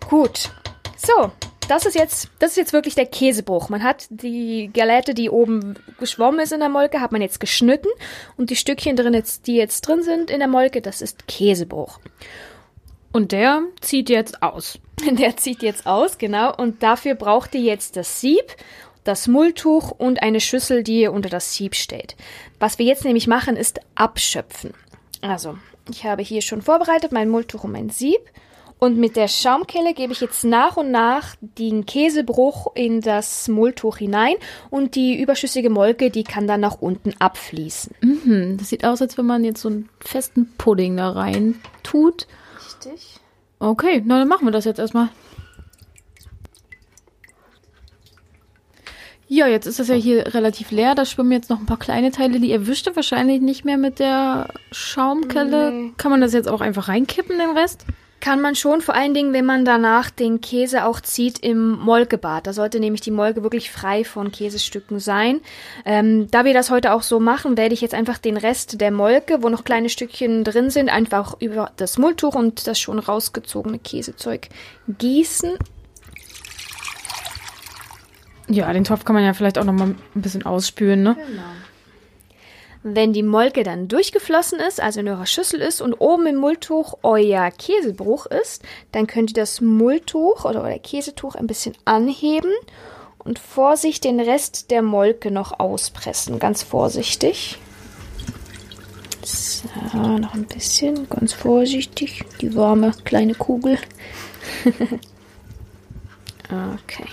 Gut. 0.09 0.51
So, 0.97 1.31
das 1.69 1.87
ist 1.87 1.95
jetzt, 1.95 2.29
das 2.39 2.53
ist 2.53 2.57
jetzt 2.57 2.73
wirklich 2.73 2.95
der 2.95 3.07
Käsebruch. 3.07 3.69
Man 3.69 3.83
hat 3.83 4.07
die 4.11 4.71
Galette, 4.73 5.15
die 5.15 5.31
oben 5.31 5.77
geschwommen 5.99 6.41
ist 6.41 6.53
in 6.53 6.61
der 6.61 6.69
Molke, 6.69 7.01
hat 7.01 7.13
man 7.13 7.23
jetzt 7.23 7.41
geschnitten 7.41 7.89
und 8.37 8.51
die 8.51 8.57
Stückchen 8.57 8.97
drin, 8.97 9.15
jetzt, 9.15 9.47
die 9.47 9.57
jetzt 9.57 9.83
drin 9.83 10.03
sind 10.03 10.31
in 10.31 10.39
der 10.39 10.49
Molke, 10.49 10.81
das 10.81 11.01
ist 11.01 11.27
Käsebruch. 11.27 11.99
Und 13.13 13.31
der 13.31 13.63
zieht 13.81 14.11
jetzt 14.11 14.43
aus. 14.43 14.81
Der 15.07 15.37
zieht 15.37 15.63
jetzt 15.63 15.87
aus, 15.87 16.19
genau. 16.19 16.55
Und 16.55 16.83
dafür 16.83 17.15
braucht 17.15 17.55
ihr 17.55 17.61
jetzt 17.61 17.97
das 17.97 18.21
Sieb, 18.21 18.57
das 19.05 19.29
Mulltuch 19.29 19.93
und 19.93 20.23
eine 20.23 20.41
Schüssel, 20.41 20.83
die 20.83 21.03
ihr 21.03 21.13
unter 21.13 21.29
das 21.29 21.55
Sieb 21.55 21.77
stellt. 21.77 22.17
Was 22.59 22.79
wir 22.79 22.87
jetzt 22.87 23.05
nämlich 23.05 23.27
machen, 23.27 23.57
ist 23.57 23.81
abschöpfen. 23.95 24.73
Also, 25.21 25.59
ich 25.91 26.05
habe 26.05 26.23
hier 26.23 26.43
schon 26.43 26.63
vorbereitet 26.63 27.13
mein 27.13 27.29
Mulltuch 27.29 27.65
und 27.65 27.73
mein 27.73 27.91
Sieb. 27.91 28.21
Und 28.85 28.99
mit 28.99 29.17
der 29.17 29.29
Schaumkelle 29.29 29.95
gebe 29.95 30.13
ich 30.13 30.21
jetzt 30.21 30.45
nach 30.45 30.77
und 30.77 30.91
nach 30.91 31.37
den 31.41 31.87
Käsebruch 31.87 32.67
in 32.75 33.01
das 33.01 33.49
Mulltuch 33.49 33.97
hinein 33.97 34.35
und 34.69 34.95
die 34.95 35.19
überschüssige 35.19 35.71
Molke, 35.71 36.11
die 36.11 36.23
kann 36.23 36.47
dann 36.47 36.61
nach 36.61 36.83
unten 36.83 37.15
abfließen. 37.19 37.95
Mhm, 38.03 38.59
das 38.59 38.69
sieht 38.69 38.85
aus, 38.85 39.01
als 39.01 39.17
wenn 39.17 39.25
man 39.25 39.43
jetzt 39.43 39.63
so 39.63 39.71
einen 39.71 39.89
festen 40.01 40.53
Pudding 40.59 40.99
da 40.99 41.13
rein 41.13 41.55
tut. 41.83 42.27
Richtig. 42.59 43.21
Okay, 43.59 44.03
na 44.05 44.19
dann 44.19 44.29
machen 44.29 44.47
wir 44.47 44.53
das 44.53 44.67
jetzt 44.67 44.81
erstmal. 44.81 45.09
Ja, 49.29 49.47
jetzt 49.47 49.65
ist 49.65 49.79
das 49.79 49.89
ja 49.89 49.95
hier 49.95 50.35
relativ 50.35 50.71
leer. 50.73 50.95
Da 50.95 51.07
schwimmen 51.07 51.33
jetzt 51.33 51.49
noch 51.49 51.59
ein 51.59 51.65
paar 51.65 51.79
kleine 51.79 52.11
Teile. 52.11 52.39
Die 52.39 52.53
erwischte 52.53 52.95
wahrscheinlich 52.95 53.41
nicht 53.41 53.65
mehr 53.65 53.79
mit 53.79 53.99
der 53.99 54.49
Schaumkelle. 54.73 55.71
Nee. 55.71 55.93
Kann 55.97 56.11
man 56.11 56.21
das 56.21 56.35
jetzt 56.35 56.51
auch 56.51 56.61
einfach 56.61 56.89
reinkippen, 56.89 57.39
den 57.39 57.57
Rest? 57.57 57.87
Kann 58.25 58.41
man 58.41 58.55
schon, 58.55 58.81
vor 58.81 58.95
allen 58.95 59.13
Dingen, 59.13 59.35
wenn 59.35 59.45
man 59.45 59.67
danach 59.67 60.09
den 60.09 60.41
Käse 60.41 60.87
auch 60.87 61.01
zieht 61.01 61.41
im 61.41 61.73
Molkebad. 61.73 62.47
Da 62.47 62.55
sollte 62.55 62.81
nämlich 62.81 63.03
die 63.03 63.11
Molke 63.11 63.43
wirklich 63.43 63.71
frei 63.71 64.03
von 64.03 64.33
Käsestücken 64.33 64.99
sein. 64.99 65.43
Ähm, 65.85 66.31
da 66.31 66.47
wir 66.47 66.55
das 66.55 66.71
heute 66.71 66.95
auch 66.95 67.03
so 67.03 67.21
machen, 67.21 67.59
werde 67.59 67.75
ich 67.75 67.83
jetzt 67.83 67.93
einfach 67.93 68.17
den 68.17 68.39
Rest 68.39 68.81
der 68.81 68.93
Molke, 68.93 69.43
wo 69.43 69.51
noch 69.51 69.63
kleine 69.63 69.91
Stückchen 69.91 70.43
drin 70.43 70.71
sind, 70.71 70.89
einfach 70.89 71.37
über 71.39 71.71
das 71.77 71.99
Mulltuch 71.99 72.35
und 72.35 72.67
das 72.67 72.79
schon 72.79 72.99
rausgezogene 72.99 73.79
Käsezeug 73.79 74.49
gießen. 74.89 75.59
Ja, 78.49 78.73
den 78.73 78.85
Topf 78.85 79.05
kann 79.05 79.17
man 79.17 79.25
ja 79.25 79.35
vielleicht 79.35 79.59
auch 79.59 79.65
noch 79.65 79.75
mal 79.75 79.89
ein 79.89 80.23
bisschen 80.23 80.47
ausspülen, 80.47 81.03
ne? 81.03 81.15
Genau. 81.15 81.43
Wenn 82.87 83.15
die 83.15 83.23
Molke 83.23 83.63
dann 83.63 83.89
durchgeflossen 83.89 84.61
ist, 84.61 84.79
also 84.79 85.01
in 85.01 85.09
eurer 85.09 85.25
Schüssel 85.25 85.63
ist 85.63 85.81
und 85.81 85.95
oben 85.95 86.27
im 86.27 86.37
Mulltuch 86.37 86.99
euer 87.03 87.51
Käsebruch 87.51 88.27
ist, 88.27 88.63
dann 88.93 89.07
könnt 89.07 89.31
ihr 89.31 89.41
das 89.41 89.63
Mulltuch 89.63 90.45
oder 90.45 90.63
euer 90.63 90.79
Käsetuch 90.79 91.35
ein 91.35 91.47
bisschen 91.47 91.75
anheben 91.87 92.53
und 93.17 93.39
vor 93.39 93.79
sich 93.79 94.03
den 94.03 94.21
Rest 94.21 94.71
der 94.71 94.83
Molke 94.83 95.31
noch 95.31 95.59
auspressen. 95.59 96.39
Ganz 96.39 96.63
vorsichtig. 96.63 97.59
So, 99.23 99.67
noch 100.19 100.35
ein 100.35 100.45
bisschen, 100.45 101.09
ganz 101.09 101.33
vorsichtig. 101.33 102.27
Die 102.43 102.55
warme 102.55 102.93
kleine 103.05 103.35
Kugel. 103.35 103.79
okay. 106.51 107.09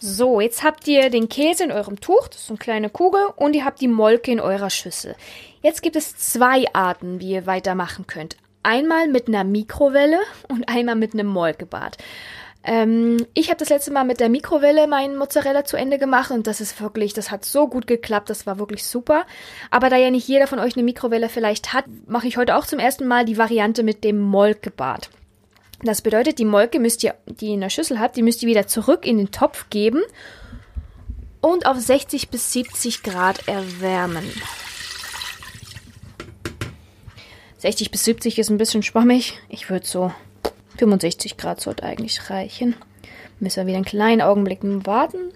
So, 0.00 0.40
jetzt 0.40 0.62
habt 0.62 0.86
ihr 0.86 1.10
den 1.10 1.28
Käse 1.28 1.64
in 1.64 1.72
eurem 1.72 2.00
Tuch, 2.00 2.28
das 2.28 2.42
ist 2.42 2.50
eine 2.50 2.58
kleine 2.58 2.88
Kugel, 2.88 3.20
und 3.34 3.56
ihr 3.56 3.64
habt 3.64 3.80
die 3.80 3.88
Molke 3.88 4.30
in 4.30 4.38
eurer 4.38 4.70
Schüssel. 4.70 5.16
Jetzt 5.60 5.82
gibt 5.82 5.96
es 5.96 6.16
zwei 6.16 6.72
Arten, 6.72 7.18
wie 7.18 7.32
ihr 7.32 7.46
weitermachen 7.46 8.06
könnt. 8.06 8.36
Einmal 8.62 9.08
mit 9.08 9.26
einer 9.26 9.42
Mikrowelle 9.42 10.20
und 10.48 10.68
einmal 10.68 10.94
mit 10.94 11.14
einem 11.14 11.26
Molkebad. 11.26 11.98
Ähm, 12.62 13.26
ich 13.34 13.48
habe 13.48 13.58
das 13.58 13.70
letzte 13.70 13.92
Mal 13.92 14.04
mit 14.04 14.20
der 14.20 14.28
Mikrowelle 14.28 14.86
meinen 14.86 15.16
Mozzarella 15.16 15.64
zu 15.64 15.76
Ende 15.76 15.98
gemacht 15.98 16.30
und 16.30 16.46
das 16.46 16.60
ist 16.60 16.80
wirklich, 16.80 17.12
das 17.12 17.32
hat 17.32 17.44
so 17.44 17.66
gut 17.66 17.88
geklappt, 17.88 18.30
das 18.30 18.46
war 18.46 18.60
wirklich 18.60 18.84
super. 18.84 19.26
Aber 19.70 19.90
da 19.90 19.96
ja 19.96 20.10
nicht 20.10 20.28
jeder 20.28 20.46
von 20.46 20.60
euch 20.60 20.76
eine 20.76 20.84
Mikrowelle 20.84 21.28
vielleicht 21.28 21.72
hat, 21.72 21.86
mache 22.06 22.28
ich 22.28 22.36
heute 22.36 22.54
auch 22.54 22.66
zum 22.66 22.78
ersten 22.78 23.06
Mal 23.08 23.24
die 23.24 23.38
Variante 23.38 23.82
mit 23.82 24.04
dem 24.04 24.20
Molkebad. 24.20 25.10
Das 25.82 26.02
bedeutet, 26.02 26.38
die 26.38 26.44
Molke 26.44 26.80
müsst 26.80 27.04
ihr, 27.04 27.14
die 27.26 27.48
ihr 27.48 27.54
in 27.54 27.60
der 27.60 27.70
Schüssel 27.70 28.00
habt, 28.00 28.16
die 28.16 28.22
müsst 28.22 28.42
ihr 28.42 28.48
wieder 28.48 28.66
zurück 28.66 29.06
in 29.06 29.18
den 29.18 29.30
Topf 29.30 29.70
geben 29.70 30.02
und 31.40 31.66
auf 31.66 31.78
60 31.78 32.30
bis 32.30 32.52
70 32.52 33.02
Grad 33.02 33.46
erwärmen. 33.46 34.24
60 37.58 37.90
bis 37.90 38.04
70 38.04 38.38
ist 38.38 38.50
ein 38.50 38.58
bisschen 38.58 38.82
schwammig. 38.82 39.38
Ich 39.48 39.70
würde 39.70 39.86
so 39.86 40.12
65 40.78 41.36
Grad 41.36 41.60
sollte 41.60 41.84
eigentlich 41.84 42.30
reichen. 42.30 42.74
Müssen 43.40 43.56
wir 43.56 43.66
wieder 43.66 43.76
einen 43.76 43.84
kleinen 43.84 44.22
Augenblick 44.22 44.60
warten. 44.62 45.32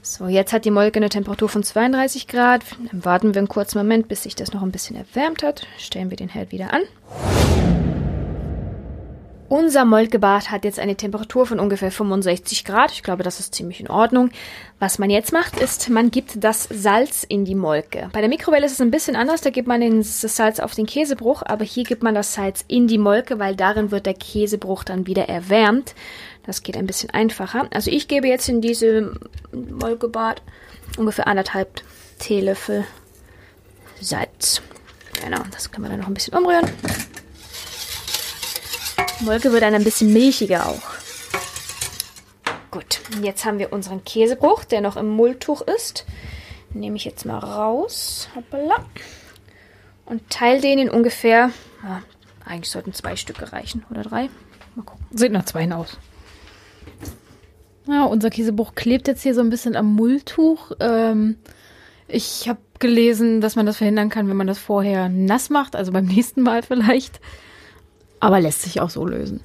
So, 0.00 0.28
jetzt 0.28 0.52
hat 0.52 0.64
die 0.64 0.70
Molke 0.70 0.98
eine 0.98 1.08
Temperatur 1.08 1.48
von 1.48 1.62
32 1.62 2.26
Grad. 2.28 2.62
Dann 2.90 3.04
warten 3.04 3.34
wir 3.34 3.40
einen 3.40 3.48
kurzen 3.48 3.78
Moment, 3.78 4.08
bis 4.08 4.22
sich 4.22 4.34
das 4.34 4.52
noch 4.52 4.62
ein 4.62 4.72
bisschen 4.72 4.96
erwärmt 4.96 5.42
hat. 5.42 5.66
Stellen 5.76 6.10
wir 6.10 6.16
den 6.16 6.30
Herd 6.30 6.52
wieder 6.52 6.72
an. 6.72 7.77
Unser 9.48 9.86
Molkebad 9.86 10.50
hat 10.50 10.66
jetzt 10.66 10.78
eine 10.78 10.94
Temperatur 10.94 11.46
von 11.46 11.58
ungefähr 11.58 11.90
65 11.90 12.66
Grad. 12.66 12.92
Ich 12.92 13.02
glaube, 13.02 13.22
das 13.22 13.40
ist 13.40 13.54
ziemlich 13.54 13.80
in 13.80 13.88
Ordnung. 13.88 14.30
Was 14.78 14.98
man 14.98 15.08
jetzt 15.08 15.32
macht, 15.32 15.58
ist, 15.58 15.88
man 15.88 16.10
gibt 16.10 16.44
das 16.44 16.68
Salz 16.70 17.24
in 17.24 17.46
die 17.46 17.54
Molke. 17.54 18.10
Bei 18.12 18.20
der 18.20 18.28
Mikrowelle 18.28 18.66
ist 18.66 18.72
es 18.72 18.80
ein 18.82 18.90
bisschen 18.90 19.16
anders. 19.16 19.40
Da 19.40 19.48
gibt 19.48 19.66
man 19.66 19.80
das 20.00 20.20
Salz 20.20 20.60
auf 20.60 20.74
den 20.74 20.84
Käsebruch, 20.84 21.42
aber 21.46 21.64
hier 21.64 21.84
gibt 21.84 22.02
man 22.02 22.14
das 22.14 22.34
Salz 22.34 22.62
in 22.68 22.88
die 22.88 22.98
Molke, 22.98 23.38
weil 23.38 23.56
darin 23.56 23.90
wird 23.90 24.04
der 24.04 24.12
Käsebruch 24.12 24.84
dann 24.84 25.06
wieder 25.06 25.30
erwärmt. 25.30 25.94
Das 26.44 26.62
geht 26.62 26.76
ein 26.76 26.86
bisschen 26.86 27.08
einfacher. 27.10 27.68
Also 27.72 27.90
ich 27.90 28.06
gebe 28.06 28.28
jetzt 28.28 28.50
in 28.50 28.60
diese 28.60 29.14
Molkebad 29.52 30.42
ungefähr 30.98 31.26
anderthalb 31.26 31.80
Teelöffel 32.18 32.84
Salz. 33.98 34.60
Genau, 35.24 35.40
das 35.52 35.70
können 35.70 35.86
wir 35.86 35.90
dann 35.90 36.00
noch 36.00 36.08
ein 36.08 36.14
bisschen 36.14 36.36
umrühren. 36.36 36.68
Molke 39.20 39.52
wird 39.52 39.62
dann 39.62 39.74
ein 39.74 39.84
bisschen 39.84 40.12
milchiger 40.12 40.66
auch. 40.66 40.82
Gut, 42.70 43.00
jetzt 43.22 43.44
haben 43.44 43.58
wir 43.58 43.72
unseren 43.72 44.04
Käsebruch, 44.04 44.64
der 44.64 44.80
noch 44.80 44.96
im 44.96 45.08
Mulltuch 45.08 45.62
ist. 45.62 46.04
Nehme 46.72 46.96
ich 46.96 47.04
jetzt 47.04 47.24
mal 47.24 47.38
raus. 47.38 48.28
Hoppala. 48.34 48.84
Und 50.04 50.28
teile 50.30 50.60
den 50.60 50.78
in 50.78 50.90
ungefähr, 50.90 51.50
ja, 51.82 52.02
eigentlich 52.44 52.70
sollten 52.70 52.92
zwei 52.92 53.16
Stücke 53.16 53.52
reichen 53.52 53.84
oder 53.90 54.02
drei. 54.02 54.30
Mal 54.74 54.84
gucken. 54.84 55.06
Sieht 55.10 55.32
nach 55.32 55.44
zwei 55.44 55.70
aus. 55.72 55.98
Ja, 57.86 58.04
unser 58.04 58.30
Käsebruch 58.30 58.74
klebt 58.74 59.08
jetzt 59.08 59.22
hier 59.22 59.34
so 59.34 59.40
ein 59.40 59.50
bisschen 59.50 59.74
am 59.74 59.94
Mulltuch. 59.94 60.72
Ähm, 60.78 61.38
ich 62.06 62.48
habe 62.48 62.60
gelesen, 62.78 63.40
dass 63.40 63.56
man 63.56 63.66
das 63.66 63.78
verhindern 63.78 64.10
kann, 64.10 64.28
wenn 64.28 64.36
man 64.36 64.46
das 64.46 64.58
vorher 64.58 65.08
nass 65.08 65.50
macht, 65.50 65.74
also 65.74 65.90
beim 65.92 66.04
nächsten 66.06 66.42
Mal 66.42 66.62
vielleicht. 66.62 67.20
Aber 68.20 68.40
lässt 68.40 68.62
sich 68.62 68.80
auch 68.80 68.90
so 68.90 69.06
lösen. 69.06 69.40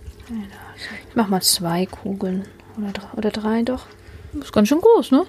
Ich 1.10 1.16
mach 1.16 1.28
mal 1.28 1.42
zwei 1.42 1.86
Kugeln. 1.86 2.48
Oder 2.78 2.92
drei, 2.92 3.18
oder 3.18 3.30
drei 3.30 3.62
doch. 3.62 3.86
Das 4.34 4.46
ist 4.46 4.54
ganz 4.54 4.68
schön 4.68 4.82
groß, 4.82 5.12
ne? 5.12 5.26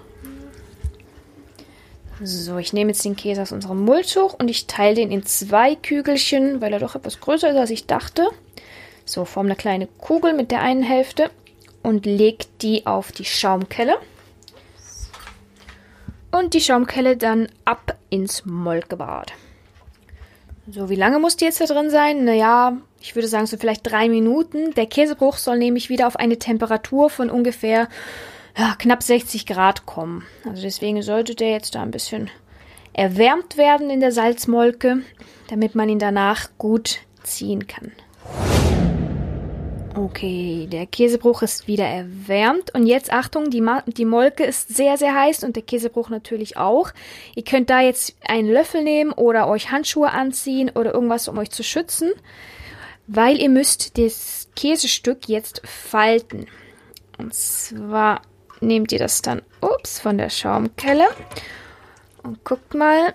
So, 2.22 2.59
ich 2.59 2.72
nehme 2.72 2.92
jetzt 2.92 3.04
den 3.04 3.16
Käse 3.16 3.42
aus 3.42 3.52
unserem 3.52 3.85
Mulltuch 3.85 4.35
und 4.35 4.48
ich 4.48 4.66
teile 4.66 4.94
den 4.94 5.11
in 5.11 5.26
zwei 5.26 5.74
Kügelchen, 5.74 6.61
weil 6.61 6.72
er 6.72 6.78
doch 6.78 6.94
etwas 6.94 7.20
größer 7.20 7.50
ist, 7.50 7.57
als 7.57 7.70
ich 7.70 7.87
dachte. 7.87 8.28
So, 9.04 9.24
form 9.24 9.46
eine 9.46 9.57
kleine 9.57 9.88
Kugel 9.98 10.33
mit 10.33 10.50
der 10.50 10.62
einen 10.62 10.83
Hälfte 10.83 11.30
und 11.83 12.07
leg 12.07 12.46
die 12.61 12.87
auf 12.87 13.12
die 13.12 13.24
Schaumkelle. 13.24 13.96
Und 16.30 16.54
die 16.54 16.61
Schaumkelle 16.61 17.16
dann 17.16 17.48
ab 17.64 17.96
ins 18.11 18.46
Molkebad. 18.46 19.33
So, 20.70 20.88
wie 20.88 20.96
lange 20.96 21.18
muss 21.18 21.37
die 21.37 21.44
jetzt 21.44 21.61
da 21.61 21.66
drin 21.66 21.90
sein? 21.90 22.24
Naja, 22.24 22.78
ich 23.04 23.14
würde 23.14 23.28
sagen 23.28 23.44
so 23.44 23.58
vielleicht 23.58 23.86
drei 23.86 24.08
Minuten. 24.08 24.72
Der 24.72 24.86
Käsebruch 24.86 25.36
soll 25.36 25.58
nämlich 25.58 25.90
wieder 25.90 26.06
auf 26.06 26.16
eine 26.16 26.38
Temperatur 26.38 27.10
von 27.10 27.28
ungefähr 27.28 27.88
ja, 28.56 28.74
knapp 28.78 29.02
60 29.02 29.44
Grad 29.44 29.84
kommen. 29.84 30.24
Also 30.48 30.62
deswegen 30.62 31.02
sollte 31.02 31.34
der 31.34 31.50
jetzt 31.50 31.74
da 31.74 31.82
ein 31.82 31.90
bisschen 31.90 32.30
erwärmt 32.94 33.58
werden 33.58 33.90
in 33.90 34.00
der 34.00 34.10
Salzmolke, 34.10 35.02
damit 35.48 35.74
man 35.74 35.90
ihn 35.90 35.98
danach 35.98 36.48
gut 36.56 37.00
ziehen 37.22 37.66
kann. 37.66 37.92
Okay, 39.94 40.66
der 40.72 40.86
Käsebruch 40.86 41.42
ist 41.42 41.68
wieder 41.68 41.84
erwärmt. 41.84 42.74
Und 42.74 42.86
jetzt 42.86 43.12
Achtung, 43.12 43.50
die, 43.50 43.60
Ma 43.60 43.82
die 43.86 44.06
Molke 44.06 44.44
ist 44.44 44.74
sehr, 44.74 44.96
sehr 44.96 45.14
heiß 45.14 45.44
und 45.44 45.56
der 45.56 45.62
Käsebruch 45.62 46.08
natürlich 46.08 46.56
auch. 46.56 46.88
Ihr 47.34 47.44
könnt 47.44 47.68
da 47.68 47.82
jetzt 47.82 48.16
einen 48.26 48.48
Löffel 48.48 48.82
nehmen 48.82 49.12
oder 49.12 49.46
euch 49.46 49.70
Handschuhe 49.70 50.10
anziehen 50.10 50.70
oder 50.74 50.94
irgendwas, 50.94 51.28
um 51.28 51.36
euch 51.36 51.50
zu 51.50 51.62
schützen, 51.62 52.10
weil 53.06 53.40
ihr 53.40 53.50
müsst 53.50 53.98
das 53.98 54.48
Käsestück 54.56 55.28
jetzt 55.28 55.62
falten. 55.64 56.46
Und 57.18 57.34
zwar 57.34 58.22
nehmt 58.60 58.92
ihr 58.92 58.98
das 58.98 59.22
dann, 59.22 59.42
ups, 59.60 60.00
von 60.00 60.18
der 60.18 60.30
Schaumkelle 60.30 61.06
und 62.22 62.44
guckt 62.44 62.74
mal. 62.74 63.14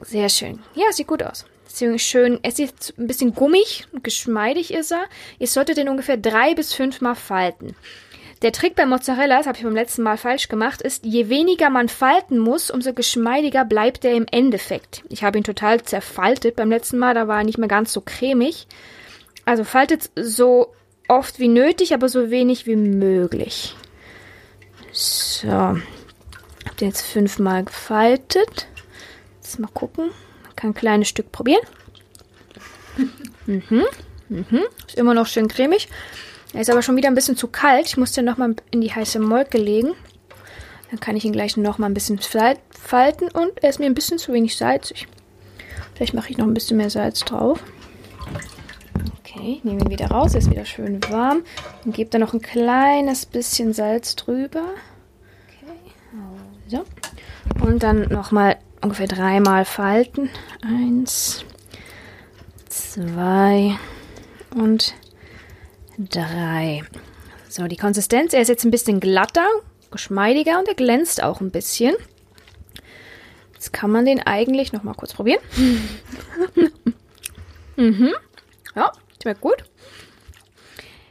Sehr 0.00 0.28
schön. 0.28 0.58
Ja, 0.74 0.92
sieht 0.92 1.06
gut 1.06 1.22
aus 1.22 1.46
ziemlich 1.76 2.02
schön. 2.02 2.40
Es 2.42 2.58
ist 2.58 2.94
ein 2.98 3.06
bisschen 3.06 3.34
gummig 3.34 3.86
und 3.92 4.02
geschmeidig 4.02 4.72
ist 4.72 4.92
er. 4.92 5.04
Ihr 5.38 5.46
solltet 5.46 5.76
den 5.76 5.88
ungefähr 5.88 6.16
drei 6.16 6.54
bis 6.54 6.72
fünfmal 6.72 7.14
falten. 7.14 7.76
Der 8.42 8.52
Trick 8.52 8.74
bei 8.74 8.84
Mozzarella, 8.84 9.38
das 9.38 9.46
habe 9.46 9.56
ich 9.56 9.64
beim 9.64 9.74
letzten 9.74 10.02
Mal 10.02 10.18
falsch 10.18 10.48
gemacht, 10.48 10.82
ist, 10.82 11.06
je 11.06 11.30
weniger 11.30 11.70
man 11.70 11.88
falten 11.88 12.38
muss, 12.38 12.70
umso 12.70 12.92
geschmeidiger 12.92 13.64
bleibt 13.64 14.04
er 14.04 14.14
im 14.14 14.26
Endeffekt. 14.30 15.02
Ich 15.08 15.24
habe 15.24 15.38
ihn 15.38 15.44
total 15.44 15.82
zerfaltet 15.82 16.56
beim 16.56 16.68
letzten 16.68 16.98
Mal, 16.98 17.14
da 17.14 17.28
war 17.28 17.38
er 17.38 17.44
nicht 17.44 17.58
mehr 17.58 17.68
ganz 17.68 17.92
so 17.92 18.02
cremig. 18.02 18.66
Also 19.46 19.64
faltet 19.64 20.10
so 20.16 20.74
oft 21.08 21.38
wie 21.38 21.48
nötig, 21.48 21.94
aber 21.94 22.10
so 22.10 22.30
wenig 22.30 22.66
wie 22.66 22.76
möglich. 22.76 23.74
So. 24.92 25.48
Hab 25.48 26.76
den 26.78 26.88
jetzt 26.88 27.02
fünfmal 27.06 27.64
gefaltet. 27.64 28.68
Jetzt 29.36 29.58
mal 29.58 29.70
gucken 29.72 30.10
kann 30.56 30.70
ein 30.70 30.74
kleines 30.74 31.08
Stück 31.08 31.30
probieren. 31.30 31.62
Mhm. 33.48 33.84
Mhm. 34.28 34.62
Ist 34.88 34.98
immer 34.98 35.14
noch 35.14 35.28
schön 35.28 35.46
cremig. 35.46 35.88
Er 36.52 36.62
ist 36.62 36.68
aber 36.68 36.82
schon 36.82 36.96
wieder 36.96 37.06
ein 37.06 37.14
bisschen 37.14 37.36
zu 37.36 37.46
kalt. 37.46 37.86
Ich 37.86 37.96
muss 37.96 38.10
den 38.10 38.24
nochmal 38.24 38.56
in 38.72 38.80
die 38.80 38.92
heiße 38.92 39.20
Molke 39.20 39.56
legen. 39.56 39.92
Dann 40.90 40.98
kann 40.98 41.14
ich 41.14 41.24
ihn 41.24 41.32
gleich 41.32 41.56
nochmal 41.56 41.88
ein 41.88 41.94
bisschen 41.94 42.18
falten 42.18 43.28
und 43.28 43.62
er 43.62 43.70
ist 43.70 43.78
mir 43.78 43.86
ein 43.86 43.94
bisschen 43.94 44.18
zu 44.18 44.32
wenig 44.32 44.56
salzig. 44.56 45.06
Vielleicht 45.94 46.12
mache 46.12 46.30
ich 46.30 46.38
noch 46.38 46.46
ein 46.48 46.54
bisschen 46.54 46.78
mehr 46.78 46.90
Salz 46.90 47.20
drauf. 47.20 47.62
Okay, 49.20 49.60
nehme 49.62 49.80
ihn 49.80 49.90
wieder 49.90 50.08
raus. 50.08 50.34
Er 50.34 50.40
ist 50.40 50.50
wieder 50.50 50.64
schön 50.64 51.00
warm. 51.10 51.42
Und 51.84 51.94
gebe 51.94 52.10
da 52.10 52.18
noch 52.18 52.34
ein 52.34 52.40
kleines 52.40 53.26
bisschen 53.26 53.72
Salz 53.72 54.16
drüber. 54.16 54.64
Okay, 55.46 55.92
so. 56.68 56.84
Und 57.64 57.82
dann 57.82 58.08
nochmal 58.08 58.56
ungefähr 58.80 59.06
dreimal 59.08 59.64
falten. 59.64 60.30
Eins, 60.62 61.44
zwei 62.68 63.78
und 64.54 64.94
drei. 65.98 66.82
So, 67.48 67.66
die 67.66 67.76
Konsistenz, 67.76 68.32
er 68.32 68.42
ist 68.42 68.48
jetzt 68.48 68.64
ein 68.64 68.70
bisschen 68.70 69.00
glatter, 69.00 69.46
geschmeidiger 69.90 70.58
und 70.58 70.68
er 70.68 70.74
glänzt 70.74 71.22
auch 71.22 71.40
ein 71.40 71.50
bisschen. 71.50 71.94
Jetzt 73.54 73.72
kann 73.72 73.90
man 73.90 74.04
den 74.04 74.20
eigentlich 74.20 74.72
noch 74.72 74.82
mal 74.82 74.94
kurz 74.94 75.14
probieren. 75.14 75.40
mhm. 77.76 78.12
Ja, 78.76 78.92
schmeckt 79.22 79.40
gut. 79.40 79.64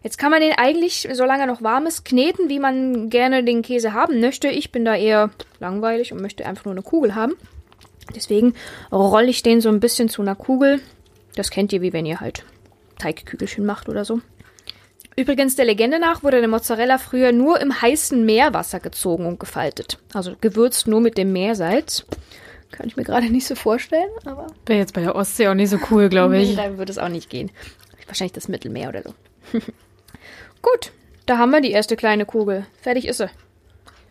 Jetzt 0.04 0.20
kann 0.20 0.30
man 0.30 0.40
den 0.40 0.54
eigentlich, 0.54 1.10
solange 1.14 1.44
er 1.44 1.48
noch 1.48 1.64
warm 1.64 1.88
ist, 1.88 2.06
kneten, 2.06 2.48
wie 2.48 2.60
man 2.60 3.10
gerne 3.10 3.44
den 3.44 3.64
Käse 3.64 3.94
haben 3.94 4.20
möchte. 4.20 4.48
Ich 4.50 4.72
bin 4.72 4.86
da 4.86 4.96
eher 4.96 5.32
langweilig 5.60 6.14
und 6.14 6.22
möchte 6.22 6.46
einfach 6.46 6.66
nur 6.66 6.76
eine 6.76 6.84
Kugel 6.84 7.16
haben. 7.16 7.34
Deswegen 8.16 8.54
rolle 8.92 9.30
ich 9.30 9.42
den 9.42 9.62
so 9.62 9.70
ein 9.70 9.80
bisschen 9.80 10.08
zu 10.08 10.22
einer 10.22 10.36
Kugel. 10.36 10.80
Das 11.36 11.50
kennt 11.50 11.74
ihr, 11.74 11.82
wie 11.82 11.92
wenn 11.92 12.06
ihr 12.06 12.20
halt 12.20 12.46
Teigkügelchen 13.00 13.66
macht 13.66 13.90
oder 13.90 14.06
so. 14.06 14.22
Übrigens, 15.16 15.56
der 15.56 15.66
Legende 15.66 15.98
nach 15.98 16.24
wurde 16.24 16.40
der 16.40 16.50
Mozzarella 16.50 17.00
früher 17.00 17.32
nur 17.32 17.60
im 17.60 17.82
heißen 17.82 18.24
Meerwasser 18.26 18.80
gezogen 18.80 19.26
und 19.26 19.40
gefaltet. 19.40 19.98
Also 20.14 20.36
gewürzt 20.40 20.88
nur 20.88 21.02
mit 21.02 21.18
dem 21.18 21.34
Meersalz. 21.34 22.06
Kann 22.78 22.88
ich 22.88 22.98
mir 22.98 23.04
gerade 23.04 23.30
nicht 23.30 23.48
so 23.48 23.56
vorstellen, 23.56 24.10
aber. 24.26 24.48
Wäre 24.66 24.80
jetzt 24.80 24.94
bei 24.94 25.02
der 25.02 25.16
Ostsee 25.16 25.48
auch 25.48 25.54
nicht 25.54 25.70
so 25.70 25.80
cool, 25.90 26.10
glaube 26.10 26.38
ich. 26.38 26.50
Nee, 26.50 26.56
da 26.56 26.78
würde 26.78 26.92
es 26.92 26.98
auch 26.98 27.10
nicht 27.10 27.30
gehen. 27.30 27.52
Wahrscheinlich 28.06 28.34
das 28.34 28.48
Mittelmeer 28.48 28.90
oder 28.90 29.02
so. 29.02 29.14
Gut, 30.62 30.92
da 31.26 31.38
haben 31.38 31.52
wir 31.52 31.62
die 31.62 31.72
erste 31.72 31.96
kleine 31.96 32.26
Kugel. 32.26 32.66
Fertig 32.82 33.08
ist 33.08 33.18
sie. 33.18 33.30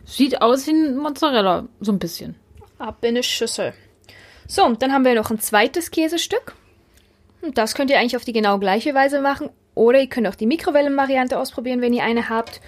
Sieht 0.05 0.41
aus 0.41 0.67
wie 0.67 0.71
ein 0.71 0.97
Mozzarella, 0.97 1.67
so 1.79 1.91
ein 1.91 1.99
bisschen. 1.99 2.35
Ab 2.77 2.97
in 3.01 3.09
eine 3.09 3.23
Schüssel. 3.23 3.73
So, 4.47 4.67
dann 4.73 4.91
haben 4.91 5.05
wir 5.05 5.15
noch 5.15 5.31
ein 5.31 5.39
zweites 5.39 5.91
Käsestück. 5.91 6.53
Und 7.41 7.57
das 7.57 7.75
könnt 7.75 7.89
ihr 7.91 7.99
eigentlich 7.99 8.17
auf 8.17 8.25
die 8.25 8.33
genau 8.33 8.59
gleiche 8.59 8.93
Weise 8.93 9.21
machen. 9.21 9.49
Oder 9.75 9.99
ihr 9.99 10.09
könnt 10.09 10.27
auch 10.27 10.35
die 10.35 10.45
Mikrowellenvariante 10.47 11.37
ausprobieren, 11.37 11.81
wenn 11.81 11.93
ihr 11.93 12.03
eine 12.03 12.29
habt. 12.29 12.61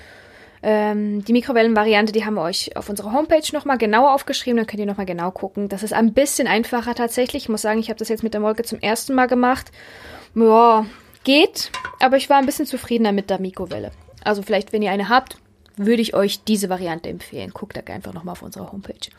Ähm, 0.63 1.23
die 1.23 1.33
Mikrowellenvariante, 1.33 2.11
die 2.11 2.25
haben 2.25 2.35
wir 2.35 2.41
euch 2.41 2.75
auf 2.75 2.89
unserer 2.89 3.13
Homepage 3.13 3.43
nochmal 3.53 3.77
genauer 3.77 4.13
aufgeschrieben. 4.13 4.57
Dann 4.57 4.67
könnt 4.67 4.79
ihr 4.79 4.85
nochmal 4.85 5.05
genau 5.05 5.31
gucken. 5.31 5.69
Das 5.69 5.83
ist 5.83 5.93
ein 5.93 6.13
bisschen 6.13 6.47
einfacher 6.47 6.95
tatsächlich. 6.95 7.43
Ich 7.43 7.49
muss 7.49 7.61
sagen, 7.61 7.79
ich 7.79 7.89
habe 7.89 7.99
das 7.99 8.09
jetzt 8.09 8.23
mit 8.23 8.33
der 8.33 8.41
Molke 8.41 8.63
zum 8.63 8.79
ersten 8.79 9.13
Mal 9.13 9.27
gemacht. 9.27 9.71
Ja, 10.35 10.85
geht. 11.23 11.71
Aber 11.99 12.17
ich 12.17 12.29
war 12.29 12.37
ein 12.37 12.45
bisschen 12.45 12.65
zufriedener 12.65 13.11
mit 13.11 13.29
der 13.29 13.39
Mikrowelle. 13.39 13.91
Also 14.23 14.41
vielleicht, 14.41 14.73
wenn 14.73 14.81
ihr 14.81 14.91
eine 14.91 15.09
habt, 15.09 15.37
würde 15.75 16.01
ich 16.01 16.15
euch 16.15 16.43
diese 16.43 16.69
Variante 16.69 17.09
empfehlen. 17.09 17.51
Guckt 17.51 17.77
da 17.77 17.93
einfach 17.93 18.13
nochmal 18.13 18.33
auf 18.33 18.41
unserer 18.41 18.71
Homepage. 18.71 19.09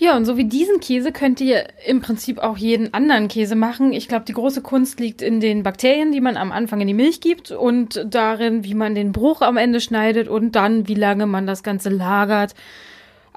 Ja, 0.00 0.16
und 0.16 0.24
so 0.24 0.38
wie 0.38 0.46
diesen 0.46 0.80
Käse 0.80 1.12
könnt 1.12 1.42
ihr 1.42 1.66
im 1.86 2.00
Prinzip 2.00 2.38
auch 2.38 2.56
jeden 2.56 2.94
anderen 2.94 3.28
Käse 3.28 3.54
machen. 3.54 3.92
Ich 3.92 4.08
glaube, 4.08 4.24
die 4.24 4.32
große 4.32 4.62
Kunst 4.62 4.98
liegt 4.98 5.20
in 5.20 5.40
den 5.40 5.62
Bakterien, 5.62 6.10
die 6.10 6.22
man 6.22 6.38
am 6.38 6.52
Anfang 6.52 6.80
in 6.80 6.86
die 6.86 6.94
Milch 6.94 7.20
gibt 7.20 7.50
und 7.50 8.06
darin, 8.08 8.64
wie 8.64 8.72
man 8.72 8.94
den 8.94 9.12
Bruch 9.12 9.42
am 9.42 9.58
Ende 9.58 9.78
schneidet 9.78 10.26
und 10.26 10.56
dann, 10.56 10.88
wie 10.88 10.94
lange 10.94 11.26
man 11.26 11.46
das 11.46 11.62
Ganze 11.62 11.90
lagert. 11.90 12.54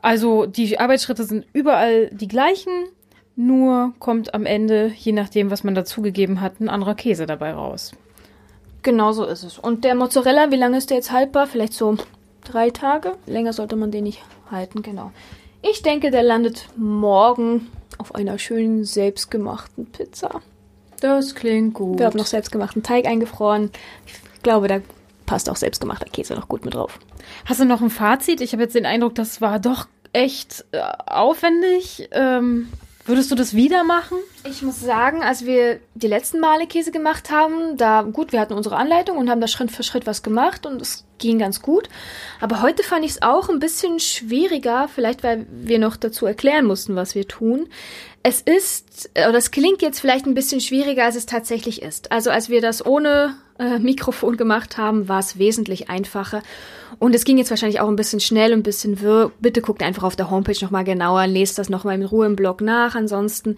Also 0.01 0.45
die 0.45 0.79
Arbeitsschritte 0.79 1.25
sind 1.25 1.45
überall 1.51 2.07
die 2.13 2.29
gleichen, 2.29 2.71
nur 3.35 3.93
kommt 3.99 4.33
am 4.33 4.45
Ende, 4.45 4.93
je 4.95 5.11
nachdem, 5.11 5.51
was 5.51 5.65
man 5.65 5.75
dazugegeben 5.75 6.39
hat, 6.39 6.61
ein 6.61 6.69
anderer 6.69 6.95
Käse 6.95 7.25
dabei 7.25 7.51
raus. 7.51 7.91
Genau 8.83 9.11
so 9.11 9.25
ist 9.25 9.43
es. 9.43 9.59
Und 9.59 9.83
der 9.83 9.95
Mozzarella, 9.95 10.49
wie 10.49 10.55
lange 10.55 10.77
ist 10.77 10.91
der 10.91 10.97
jetzt 10.97 11.11
haltbar? 11.11 11.45
Vielleicht 11.45 11.73
so 11.73 11.97
drei 12.45 12.69
Tage? 12.69 13.17
Länger 13.25 13.51
sollte 13.51 13.75
man 13.75 13.91
den 13.91 14.05
nicht 14.05 14.21
halten, 14.49 14.81
genau. 14.81 15.11
Ich 15.65 15.81
denke, 15.81 16.11
der 16.11 16.23
landet 16.23 16.67
morgen 16.75 17.69
auf 17.97 18.13
einer 18.15 18.37
schönen 18.37 18.83
selbstgemachten 18.83 19.85
Pizza. 19.85 20.41
Das 20.99 21.35
klingt 21.35 21.73
gut. 21.73 21.99
Wir 21.99 22.05
haben 22.05 22.17
noch 22.17 22.25
selbstgemachten 22.25 22.83
Teig 22.83 23.05
eingefroren. 23.05 23.71
Ich 24.05 24.41
glaube, 24.43 24.67
da 24.67 24.81
passt 25.25 25.49
auch 25.49 25.55
selbstgemachter 25.55 26.09
Käse 26.09 26.33
noch 26.33 26.49
gut 26.49 26.65
mit 26.65 26.73
drauf. 26.73 26.99
Hast 27.45 27.61
du 27.61 27.65
noch 27.65 27.81
ein 27.81 27.89
Fazit? 27.89 28.41
Ich 28.41 28.51
habe 28.51 28.63
jetzt 28.63 28.75
den 28.75 28.85
Eindruck, 28.85 29.15
das 29.15 29.39
war 29.39 29.57
doch 29.57 29.87
echt 30.11 30.65
äh, 30.73 30.81
aufwendig. 31.05 32.09
Ähm, 32.11 32.67
Würdest 33.05 33.31
du 33.31 33.35
das 33.35 33.53
wieder 33.53 33.83
machen? 33.83 34.17
Ich 34.49 34.61
muss 34.61 34.79
sagen, 34.79 35.23
als 35.23 35.45
wir 35.45 35.81
die 35.93 36.07
letzten 36.07 36.39
Male 36.39 36.67
Käse 36.67 36.91
gemacht 36.91 37.31
haben, 37.31 37.75
da, 37.75 38.03
gut, 38.03 38.31
wir 38.31 38.39
hatten 38.39 38.53
unsere 38.53 38.77
Anleitung 38.77 39.17
und 39.17 39.29
haben 39.29 39.41
da 39.41 39.47
Schritt 39.47 39.71
für 39.71 39.83
Schritt 39.83 40.07
was 40.07 40.23
gemacht 40.23 40.65
und 40.65 40.81
es 40.81 41.03
ging 41.17 41.37
ganz 41.37 41.61
gut. 41.61 41.89
Aber 42.39 42.61
heute 42.61 42.81
fand 42.81 43.03
ich 43.03 43.11
es 43.11 43.21
auch 43.21 43.49
ein 43.49 43.59
bisschen 43.59 43.99
schwieriger, 43.99 44.87
vielleicht 44.87 45.21
weil 45.21 45.45
wir 45.51 45.79
noch 45.79 45.97
dazu 45.97 46.25
erklären 46.25 46.65
mussten, 46.65 46.95
was 46.95 47.13
wir 47.13 47.27
tun. 47.27 47.67
Es 48.23 48.39
ist, 48.39 49.09
oder 49.15 49.35
es 49.37 49.51
klingt 49.51 49.81
jetzt 49.81 49.99
vielleicht 49.99 50.25
ein 50.25 50.33
bisschen 50.33 50.61
schwieriger, 50.61 51.03
als 51.03 51.15
es 51.15 51.25
tatsächlich 51.25 51.81
ist. 51.81 52.09
Also 52.13 52.29
als 52.29 52.47
wir 52.47 52.61
das 52.61 52.85
ohne 52.85 53.35
äh, 53.63 53.79
Mikrofon 53.79 54.37
gemacht 54.37 54.77
haben, 54.77 55.07
war 55.07 55.19
es 55.19 55.37
wesentlich 55.37 55.89
einfacher. 55.89 56.43
Und 56.99 57.15
es 57.15 57.25
ging 57.25 57.37
jetzt 57.37 57.49
wahrscheinlich 57.49 57.79
auch 57.79 57.87
ein 57.87 57.95
bisschen 57.95 58.19
schnell 58.19 58.53
und 58.53 58.59
ein 58.59 58.63
bisschen 58.63 59.01
wirr. 59.01 59.31
Bitte 59.39 59.61
guckt 59.61 59.81
einfach 59.81 60.03
auf 60.03 60.15
der 60.15 60.29
Homepage 60.29 60.57
nochmal 60.61 60.83
genauer, 60.83 61.27
lest 61.27 61.57
das 61.57 61.69
nochmal 61.69 61.95
in 61.95 62.05
Ruhe 62.05 62.25
im 62.25 62.35
Blog 62.35 62.61
nach. 62.61 62.95
Ansonsten, 62.95 63.55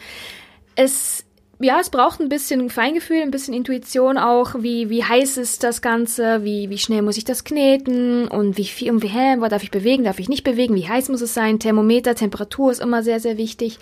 es, 0.76 1.26
ja, 1.60 1.80
es 1.80 1.90
braucht 1.90 2.20
ein 2.20 2.30
bisschen 2.30 2.70
Feingefühl, 2.70 3.22
ein 3.22 3.32
bisschen 3.32 3.54
Intuition 3.54 4.18
auch. 4.18 4.56
Wie, 4.60 4.90
wie 4.90 5.04
heiß 5.04 5.38
ist 5.38 5.64
das 5.64 5.82
Ganze? 5.82 6.44
Wie, 6.44 6.70
wie 6.70 6.78
schnell 6.78 7.02
muss 7.02 7.18
ich 7.18 7.26
das 7.26 7.44
kneten? 7.44 8.28
Und 8.28 8.58
wie 8.58 8.66
viel, 8.66 8.92
und 8.92 9.04
wie, 9.04 9.08
hä, 9.08 9.38
darf 9.50 9.64
ich 9.64 9.72
bewegen? 9.72 10.04
Darf 10.04 10.20
ich 10.20 10.30
nicht 10.30 10.44
bewegen? 10.44 10.76
Wie 10.76 10.88
heiß 10.88 11.10
muss 11.10 11.22
es 11.22 11.34
sein? 11.34 11.60
Thermometer, 11.60 12.16
Temperatur 12.16 12.72
ist 12.72 12.82
immer 12.82 13.04
sehr, 13.04 13.20
sehr 13.20 13.38
wichtig. 13.38 13.80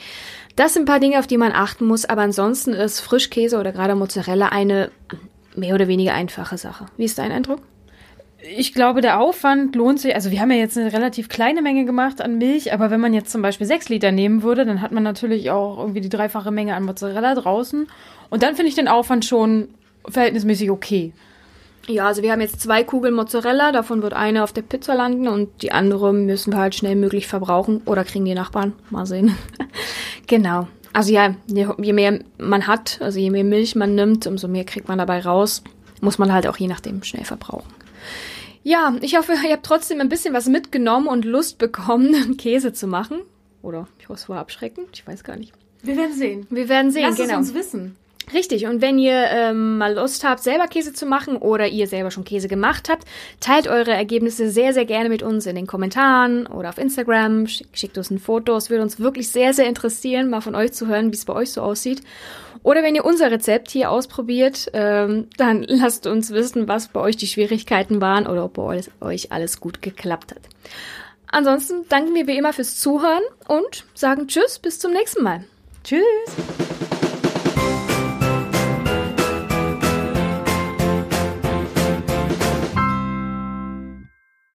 Das 0.55 0.73
sind 0.73 0.83
ein 0.83 0.87
paar 0.87 0.99
Dinge, 0.99 1.19
auf 1.19 1.27
die 1.27 1.37
man 1.37 1.51
achten 1.51 1.85
muss. 1.85 2.05
Aber 2.05 2.21
ansonsten 2.21 2.73
ist 2.73 3.01
Frischkäse 3.01 3.59
oder 3.59 3.71
gerade 3.71 3.95
Mozzarella 3.95 4.49
eine 4.49 4.89
mehr 5.55 5.75
oder 5.75 5.87
weniger 5.87 6.13
einfache 6.13 6.57
Sache. 6.57 6.85
Wie 6.97 7.05
ist 7.05 7.17
dein 7.17 7.31
Eindruck? 7.31 7.59
Ich 8.57 8.73
glaube, 8.73 8.99
der 8.99 9.21
Aufwand 9.21 9.75
lohnt 9.75 10.01
sich. 10.01 10.15
Also 10.15 10.29
wir 10.29 10.41
haben 10.41 10.51
ja 10.51 10.57
jetzt 10.57 10.77
eine 10.77 10.91
relativ 10.91 11.29
kleine 11.29 11.61
Menge 11.61 11.85
gemacht 11.85 12.21
an 12.21 12.37
Milch, 12.37 12.73
aber 12.73 12.91
wenn 12.91 12.99
man 12.99 13.13
jetzt 13.13 13.31
zum 13.31 13.41
Beispiel 13.41 13.65
sechs 13.65 13.87
Liter 13.87 14.11
nehmen 14.11 14.43
würde, 14.43 14.65
dann 14.65 14.81
hat 14.81 14.91
man 14.91 15.03
natürlich 15.03 15.49
auch 15.49 15.77
irgendwie 15.79 16.01
die 16.01 16.09
dreifache 16.09 16.51
Menge 16.51 16.75
an 16.75 16.83
Mozzarella 16.83 17.35
draußen. 17.35 17.87
Und 18.29 18.43
dann 18.43 18.55
finde 18.55 18.69
ich 18.69 18.75
den 18.75 18.89
Aufwand 18.89 19.23
schon 19.23 19.69
verhältnismäßig 20.09 20.71
okay. 20.71 21.13
Ja, 21.87 22.07
also 22.07 22.21
wir 22.21 22.31
haben 22.31 22.41
jetzt 22.41 22.61
zwei 22.61 22.83
Kugeln 22.83 23.13
Mozzarella, 23.13 23.71
davon 23.73 24.01
wird 24.01 24.13
eine 24.13 24.43
auf 24.43 24.53
der 24.53 24.61
Pizza 24.61 24.95
landen 24.95 25.27
und 25.27 25.61
die 25.61 25.73
andere 25.73 26.13
müssen 26.13 26.53
wir 26.53 26.59
halt 26.59 26.75
schnell 26.75 26.95
möglich 26.95 27.27
verbrauchen 27.27 27.81
oder 27.85 28.05
kriegen 28.05 28.23
die 28.25 28.35
Nachbarn. 28.35 28.73
Mal 28.89 29.05
sehen. 29.05 29.35
genau. 30.27 30.67
Also 30.93 31.11
ja, 31.11 31.35
je, 31.47 31.67
je 31.79 31.93
mehr 31.93 32.19
man 32.37 32.67
hat, 32.67 32.99
also 33.01 33.19
je 33.19 33.31
mehr 33.31 33.43
Milch 33.43 33.75
man 33.75 33.95
nimmt, 33.95 34.27
umso 34.27 34.47
mehr 34.47 34.63
kriegt 34.63 34.87
man 34.87 34.99
dabei 34.99 35.21
raus. 35.21 35.63
Muss 36.01 36.17
man 36.17 36.31
halt 36.31 36.47
auch 36.47 36.57
je 36.57 36.67
nachdem 36.67 37.03
schnell 37.03 37.25
verbrauchen. 37.25 37.73
Ja, 38.63 38.95
ich 39.01 39.17
hoffe, 39.17 39.33
ihr 39.45 39.53
habt 39.53 39.65
trotzdem 39.65 39.99
ein 39.99 40.09
bisschen 40.09 40.33
was 40.33 40.47
mitgenommen 40.47 41.07
und 41.07 41.25
Lust 41.25 41.57
bekommen, 41.57 42.37
Käse 42.37 42.73
zu 42.73 42.87
machen. 42.87 43.19
Oder 43.61 43.87
ich 43.99 44.07
hoffe, 44.09 44.19
es 44.19 44.29
war 44.29 44.39
abschreckend. 44.39 44.87
Ich 44.93 45.05
weiß 45.05 45.23
gar 45.23 45.35
nicht. 45.35 45.53
Wir 45.81 45.97
werden 45.97 46.13
sehen. 46.13 46.47
Wir 46.49 46.69
werden 46.69 46.91
sehen, 46.91 47.03
Lass 47.09 47.17
genau. 47.17 47.33
es 47.33 47.49
uns 47.49 47.53
wissen. 47.53 47.95
Richtig, 48.31 48.65
und 48.67 48.81
wenn 48.81 48.97
ihr 48.97 49.25
ähm, 49.29 49.77
mal 49.77 49.95
Lust 49.95 50.23
habt, 50.23 50.41
selber 50.41 50.67
Käse 50.67 50.93
zu 50.93 51.05
machen 51.05 51.35
oder 51.35 51.67
ihr 51.67 51.87
selber 51.87 52.11
schon 52.11 52.23
Käse 52.23 52.47
gemacht 52.47 52.89
habt, 52.89 53.05
teilt 53.39 53.67
eure 53.67 53.91
Ergebnisse 53.91 54.49
sehr, 54.49 54.73
sehr 54.73 54.85
gerne 54.85 55.09
mit 55.09 55.23
uns 55.23 55.45
in 55.45 55.55
den 55.55 55.67
Kommentaren 55.67 56.47
oder 56.47 56.69
auf 56.69 56.77
Instagram. 56.77 57.47
Schick, 57.47 57.67
schickt 57.73 57.97
uns 57.97 58.11
ein 58.11 58.19
Foto. 58.19 58.55
Es 58.55 58.69
würde 58.69 58.83
uns 58.83 58.99
wirklich 58.99 59.29
sehr, 59.29 59.53
sehr 59.53 59.67
interessieren, 59.67 60.29
mal 60.29 60.41
von 60.41 60.55
euch 60.55 60.71
zu 60.71 60.87
hören, 60.87 61.11
wie 61.11 61.15
es 61.15 61.25
bei 61.25 61.33
euch 61.33 61.51
so 61.51 61.61
aussieht. 61.61 62.01
Oder 62.63 62.81
wenn 62.81 62.95
ihr 62.95 63.03
unser 63.03 63.29
Rezept 63.29 63.69
hier 63.71 63.91
ausprobiert, 63.91 64.71
ähm, 64.73 65.27
dann 65.37 65.63
lasst 65.67 66.07
uns 66.07 66.31
wissen, 66.31 66.67
was 66.67 66.87
bei 66.87 67.01
euch 67.01 67.17
die 67.17 67.27
Schwierigkeiten 67.27 67.99
waren 67.99 68.25
oder 68.25 68.45
ob 68.45 68.53
bei 68.53 68.81
euch 69.01 69.31
alles 69.31 69.59
gut 69.59 69.81
geklappt 69.81 70.31
hat. 70.31 70.41
Ansonsten 71.27 71.87
danken 71.89 72.13
wir 72.13 72.27
wie 72.27 72.37
immer 72.37 72.53
fürs 72.53 72.79
Zuhören 72.79 73.23
und 73.47 73.85
sagen 73.95 74.27
Tschüss, 74.27 74.59
bis 74.59 74.79
zum 74.79 74.93
nächsten 74.93 75.23
Mal. 75.23 75.43
Tschüss. 75.83 76.03